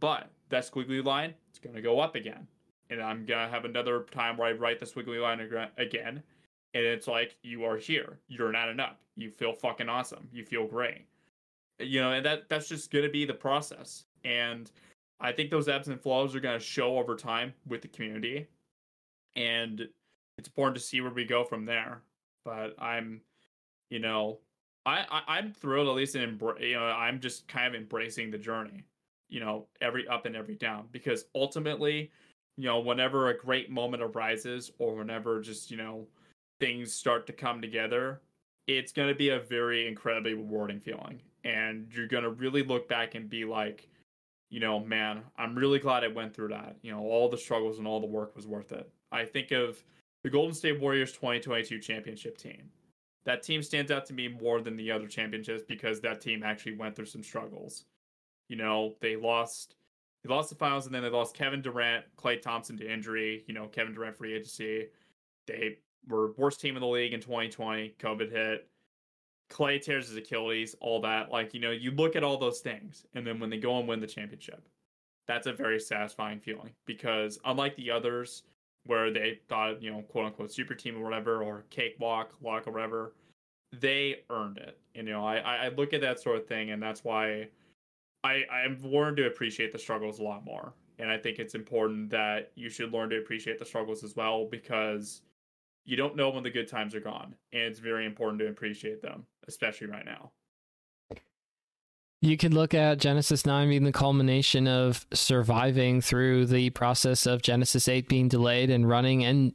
[0.00, 2.46] But that squiggly line, it's going to go up again.
[2.90, 5.40] And I'm going to have another time where I write the squiggly line
[5.76, 6.22] again.
[6.74, 8.18] And it's like you are here.
[8.28, 8.96] You're not enough.
[9.16, 10.28] You feel fucking awesome.
[10.32, 11.06] You feel great.
[11.80, 14.04] You know and that that's just going to be the process.
[14.24, 14.70] And
[15.20, 18.48] i think those ebbs and flows are going to show over time with the community.
[19.36, 19.88] And
[20.38, 22.02] it's important to see where we go from there.
[22.44, 23.20] But i'm
[23.90, 24.38] you know
[24.86, 28.38] i, I am thrilled at least in you know i'm just kind of embracing the
[28.38, 28.84] journey
[29.28, 32.10] you know every up and every down because ultimately
[32.56, 36.06] you know whenever a great moment arises or whenever just you know
[36.60, 38.20] things start to come together,
[38.66, 41.20] it's going to be a very incredibly rewarding feeling.
[41.44, 43.88] And you're going to really look back and be like,
[44.50, 46.76] you know, man, I'm really glad I went through that.
[46.82, 48.90] You know, all the struggles and all the work was worth it.
[49.12, 49.82] I think of
[50.24, 52.70] the Golden State Warriors 2022 championship team.
[53.28, 56.76] That team stands out to me more than the other championships because that team actually
[56.76, 57.84] went through some struggles.
[58.48, 59.74] You know, they lost
[60.24, 63.52] they lost the finals and then they lost Kevin Durant, Klay Thompson to injury, you
[63.52, 64.86] know, Kevin Durant free agency.
[65.46, 65.76] They
[66.08, 67.96] were worst team in the league in 2020.
[67.98, 68.66] COVID hit.
[69.50, 71.30] Clay tears his Achilles, all that.
[71.30, 73.86] Like, you know, you look at all those things, and then when they go and
[73.86, 74.66] win the championship,
[75.26, 78.44] that's a very satisfying feeling because unlike the others
[78.88, 82.72] where they thought, you know, quote unquote super team or whatever, or cakewalk, walk or
[82.72, 83.12] whatever,
[83.78, 84.78] they earned it.
[84.94, 87.48] And, you know, I, I look at that sort of thing, and that's why
[88.24, 90.72] I, I've learned to appreciate the struggles a lot more.
[90.98, 94.46] And I think it's important that you should learn to appreciate the struggles as well
[94.50, 95.20] because
[95.84, 97.34] you don't know when the good times are gone.
[97.52, 100.32] And it's very important to appreciate them, especially right now.
[102.20, 107.42] You could look at Genesis 9 being the culmination of surviving through the process of
[107.42, 109.52] Genesis 8 being delayed and running, and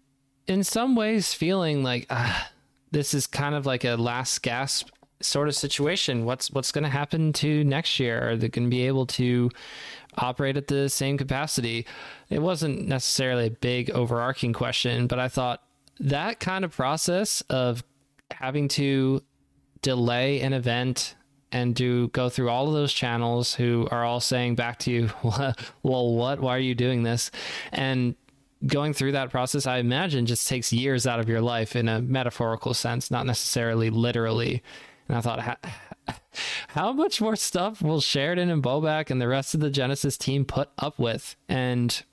[0.48, 2.50] in some ways feeling like ah,
[2.92, 6.26] this is kind of like a last gasp sort of situation.
[6.26, 8.30] What's what's going to happen to next year?
[8.30, 9.50] Are they going to be able to
[10.18, 11.86] operate at the same capacity?
[12.30, 15.64] It wasn't necessarily a big overarching question, but I thought
[16.00, 17.84] that kind of process of
[18.32, 19.22] having to
[19.82, 21.16] delay an event
[21.54, 25.10] and do go through all of those channels who are all saying back to you,
[25.84, 26.40] well, what?
[26.40, 27.30] Why are you doing this?
[27.72, 28.16] And
[28.66, 32.02] going through that process, I imagine, just takes years out of your life in a
[32.02, 34.64] metaphorical sense, not necessarily literally.
[35.08, 35.60] And I thought,
[36.70, 40.46] how, much more stuff will Sheridan and Bobak and the rest of the Genesis team
[40.46, 41.36] put up with?
[41.48, 42.04] And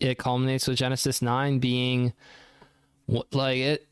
[0.00, 2.12] it culminates with Genesis 9 being
[3.08, 3.86] like it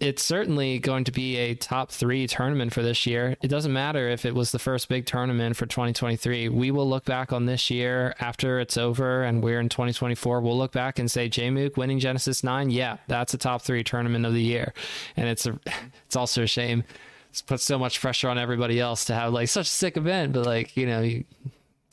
[0.00, 3.36] it's certainly going to be a top three tournament for this year.
[3.42, 6.48] It doesn't matter if it was the first big tournament for 2023.
[6.48, 10.40] We will look back on this year after it's over and we're in 2024.
[10.40, 12.70] We'll look back and say Jmook winning Genesis 9.
[12.70, 14.72] Yeah, that's a top three tournament of the year.
[15.16, 15.58] And it's a,
[16.06, 16.84] it's also a shame.
[17.30, 20.32] It's put so much pressure on everybody else to have like such a sick event,
[20.32, 21.24] but like, you know, you,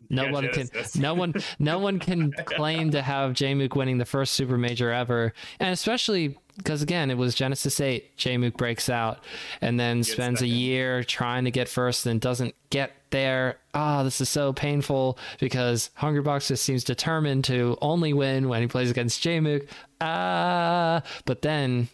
[0.09, 4.05] no yeah, one can no one no one can claim to have Jmook winning the
[4.05, 5.33] first super major ever.
[5.59, 8.17] And especially because again, it was Genesis 8.
[8.17, 9.23] Jmook breaks out
[9.61, 10.53] and then spends second.
[10.53, 13.57] a year trying to get first and doesn't get there.
[13.73, 18.61] Ah, oh, this is so painful because Hungrybox just seems determined to only win when
[18.61, 19.67] he plays against Jmook.
[19.99, 21.89] Ah, but then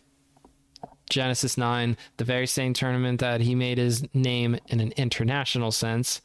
[1.10, 6.22] Genesis 9, the very same tournament that he made his name in an international sense.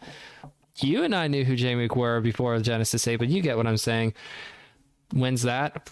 [0.78, 3.76] You and I knew who Jmook were before Genesis 8, but you get what I'm
[3.76, 4.12] saying.
[5.12, 5.88] Wins that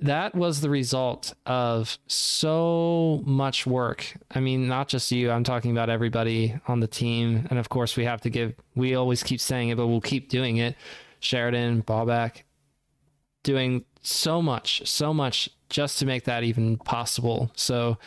[0.00, 4.16] that was the result of so much work.
[4.30, 7.46] I mean, not just you, I'm talking about everybody on the team.
[7.50, 10.28] And of course, we have to give, we always keep saying it, but we'll keep
[10.28, 10.76] doing it.
[11.20, 12.42] Sheridan, Bobak,
[13.42, 17.50] doing so much, so much just to make that even possible.
[17.56, 17.98] So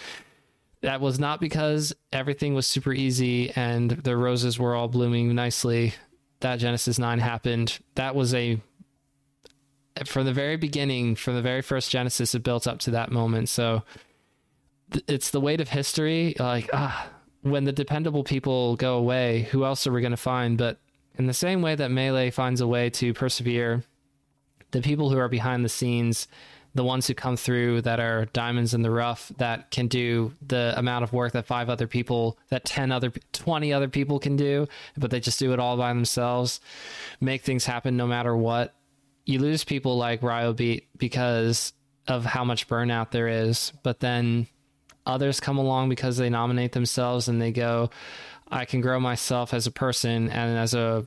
[0.81, 5.93] that was not because everything was super easy and the roses were all blooming nicely.
[6.41, 7.79] That Genesis 9 happened.
[7.95, 8.61] That was a
[10.05, 13.49] from the very beginning, from the very first Genesis, it built up to that moment.
[13.49, 13.83] So
[14.91, 16.35] th- it's the weight of history.
[16.37, 17.09] Like, ah,
[17.41, 20.57] when the dependable people go away, who else are we going to find?
[20.57, 20.79] But
[21.17, 23.83] in the same way that Melee finds a way to persevere,
[24.71, 26.27] the people who are behind the scenes,
[26.75, 30.73] the ones who come through that are diamonds in the rough that can do the
[30.77, 34.67] amount of work that five other people, that 10 other, 20 other people can do,
[34.95, 36.61] but they just do it all by themselves,
[37.19, 38.75] make things happen no matter what
[39.27, 41.73] you lose people like Ryobeat because
[42.07, 44.47] of how much burnout there is, but then
[45.05, 47.89] others come along because they nominate themselves and they go,
[48.49, 51.05] I can grow myself as a person and as a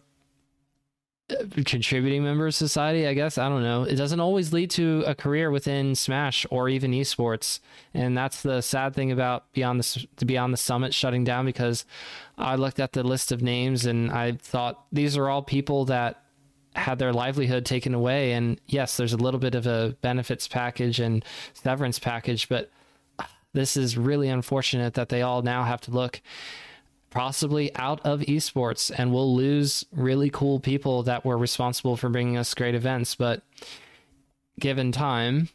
[1.31, 3.39] uh, contributing member of society, I guess.
[3.39, 3.85] I don't know.
[3.85, 7.61] It doesn't always lead to a career within Smash or even esports.
[7.95, 11.87] And that's the sad thing about Beyond the Beyond the Summit shutting down because
[12.37, 16.20] I looked at the list of names and I thought these are all people that
[16.77, 18.33] had their livelihood taken away.
[18.33, 22.71] And yes, there's a little bit of a benefits package and severance package, but
[23.53, 26.21] this is really unfortunate that they all now have to look
[27.11, 32.37] possibly out of esports and we'll lose really cool people that were responsible for bringing
[32.37, 33.17] us great events.
[33.17, 33.43] But
[34.61, 35.49] given time,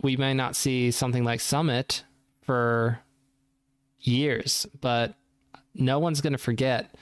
[0.00, 2.04] we may not see something like Summit
[2.42, 3.00] for
[4.00, 5.14] years, but
[5.74, 6.94] no one's going to forget.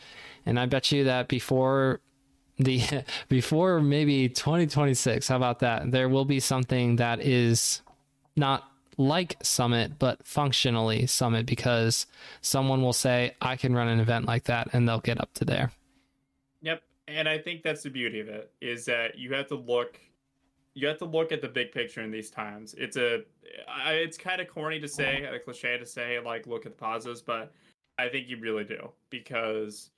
[0.44, 2.00] And I bet you that before
[2.58, 5.90] the before maybe 2026 how about that?
[5.90, 7.82] There will be something that is
[8.36, 8.64] not
[8.96, 12.06] like summit but functionally summit because
[12.40, 15.44] someone will say i can run an event like that and they'll get up to
[15.44, 15.70] there.
[16.62, 20.00] Yep and i think that's the beauty of it is that you have to look
[20.78, 22.72] you have to look at the big picture in these times.
[22.78, 23.24] It's a
[23.88, 27.20] it's kind of corny to say a cliche to say like look at the positives
[27.20, 27.52] but
[27.98, 29.90] i think you really do because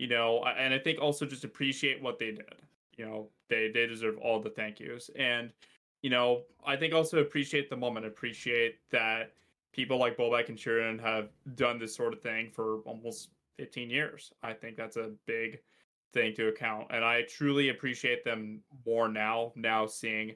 [0.00, 2.62] you know, and I think also just appreciate what they did.
[2.96, 5.52] You know, they they deserve all the thank yous, and
[6.00, 9.34] you know, I think also appreciate the moment, appreciate that
[9.72, 13.28] people like Bobak and Sheeran have done this sort of thing for almost
[13.58, 14.32] 15 years.
[14.42, 15.60] I think that's a big
[16.14, 16.86] thing to account.
[16.90, 20.34] And I truly appreciate them more now, now seeing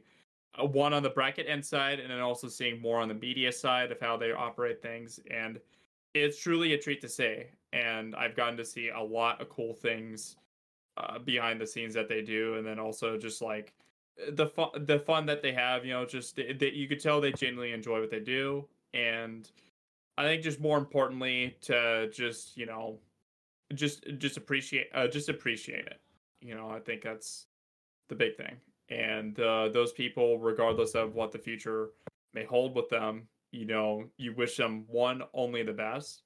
[0.60, 3.50] uh, one on the bracket end side and then also seeing more on the media
[3.50, 5.18] side of how they operate things.
[5.30, 5.58] And
[6.12, 7.48] it's truly a treat to say.
[7.74, 10.36] And I've gotten to see a lot of cool things
[10.96, 12.54] uh, behind the scenes that they do.
[12.54, 13.74] And then also just like,
[14.32, 17.32] the fun the fun that they have you know just that you could tell they
[17.32, 19.50] genuinely enjoy what they do and
[20.16, 22.98] i think just more importantly to just you know
[23.74, 26.00] just just appreciate uh, just appreciate it
[26.40, 27.46] you know i think that's
[28.08, 28.56] the big thing
[28.90, 31.90] and uh, those people regardless of what the future
[32.34, 36.22] may hold with them you know you wish them one only the best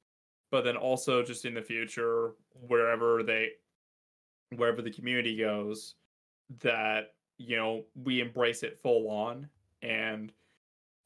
[0.50, 2.32] but then also just in the future
[2.66, 3.50] wherever they
[4.56, 5.94] wherever the community goes
[6.60, 9.48] that you know we embrace it full on
[9.82, 10.32] and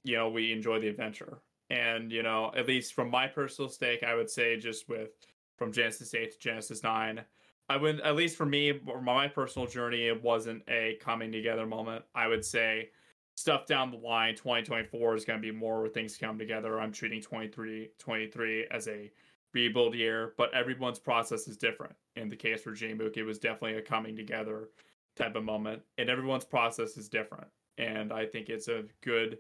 [0.05, 1.39] you know we enjoy the adventure.
[1.71, 5.11] And you know at least from my personal stake i would say just with
[5.57, 7.25] from genesis 8 to genesis 9
[7.71, 12.05] i would at least for me my personal journey it wasn't a coming together moment.
[12.15, 12.91] I would say
[13.37, 16.81] stuff down the line 2024 is going to be more where things come together.
[16.81, 19.11] I'm treating 23 23 as a
[19.53, 21.95] rebuild year but everyone's process is different.
[22.17, 24.71] In the case for jmook it was definitely a coming together
[25.17, 27.49] type of moment and everyone's process is different.
[27.79, 29.39] And i think it's a good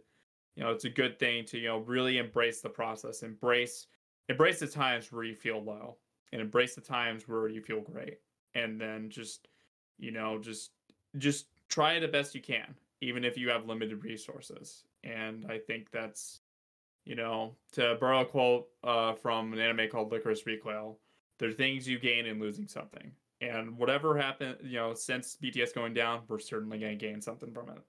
[0.57, 3.87] you know it's a good thing to you know really embrace the process embrace
[4.29, 5.97] embrace the times where you feel low
[6.33, 8.19] and embrace the times where you feel great.
[8.55, 9.49] And then just
[9.99, 10.71] you know just
[11.19, 14.85] just try it the best you can even if you have limited resources.
[15.05, 16.41] And i think that's
[17.05, 20.99] you know to borrow a quote uh, from an anime called Lycoris Recoil
[21.39, 23.13] there are things you gain in losing something
[23.43, 27.53] and whatever happened, you know, since BTS going down, we're certainly going to gain something
[27.53, 27.83] from it.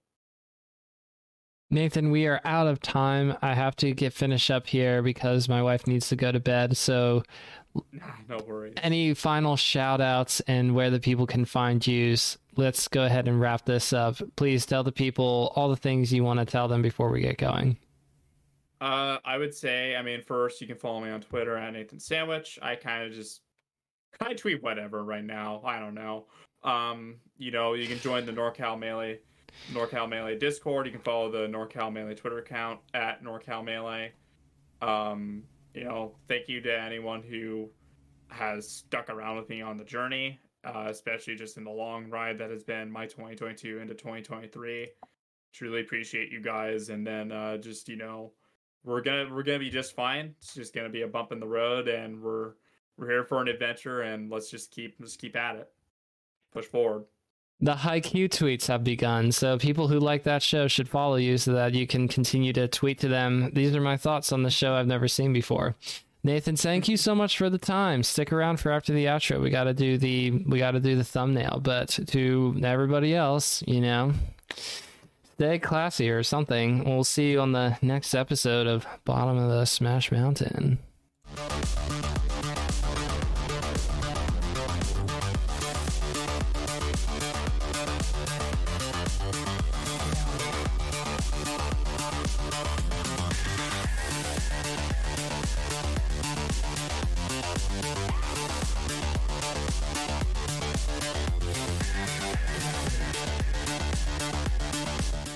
[1.70, 3.38] Nathan, we are out of time.
[3.42, 6.76] I have to get finished up here because my wife needs to go to bed.
[6.76, 7.24] So,
[8.30, 8.74] no worries.
[8.78, 12.16] Any final shout outs and where the people can find you?
[12.56, 14.22] Let's go ahead and wrap this up.
[14.36, 17.38] Please tell the people all the things you want to tell them before we get
[17.38, 17.78] going.
[18.84, 22.02] Uh, I would say, I mean, first you can follow me on Twitter at Nathan
[22.02, 22.60] Sandwich.
[22.62, 23.40] I kind of just
[24.20, 25.62] I tweet whatever right now.
[25.64, 26.26] I don't know.
[26.64, 29.22] Um, you know, you can join the NorCal Melee
[29.72, 30.86] NorCal Melee Discord.
[30.86, 34.12] You can follow the NorCal Melee Twitter account at NorCal Melee.
[34.82, 35.44] Um,
[35.74, 37.70] you know, thank you to anyone who
[38.28, 42.38] has stuck around with me on the journey, uh, especially just in the long ride
[42.38, 44.90] that has been my 2022 into 2023.
[45.54, 48.34] Truly appreciate you guys, and then uh, just you know,
[48.84, 50.36] we're gonna we're gonna be just fine.
[50.40, 52.54] It's just gonna be a bump in the road, and we're
[52.98, 55.70] we're here for an adventure, and let's just keep let's keep at it.
[56.52, 57.06] Push forward.
[57.62, 61.54] The Haikyuu tweets have begun, so people who like that show should follow you so
[61.54, 63.52] that you can continue to tweet to them.
[63.54, 65.76] These are my thoughts on the show I've never seen before.
[66.26, 68.02] Nathan, thank you so much for the time.
[68.02, 69.42] Stick around for after the outro.
[69.42, 73.64] We got to do the we got to do the thumbnail, but to everybody else,
[73.68, 74.14] you know,
[75.36, 76.84] stay classy or something.
[76.84, 80.80] We'll see you on the next episode of Bottom of the Smash Mountain.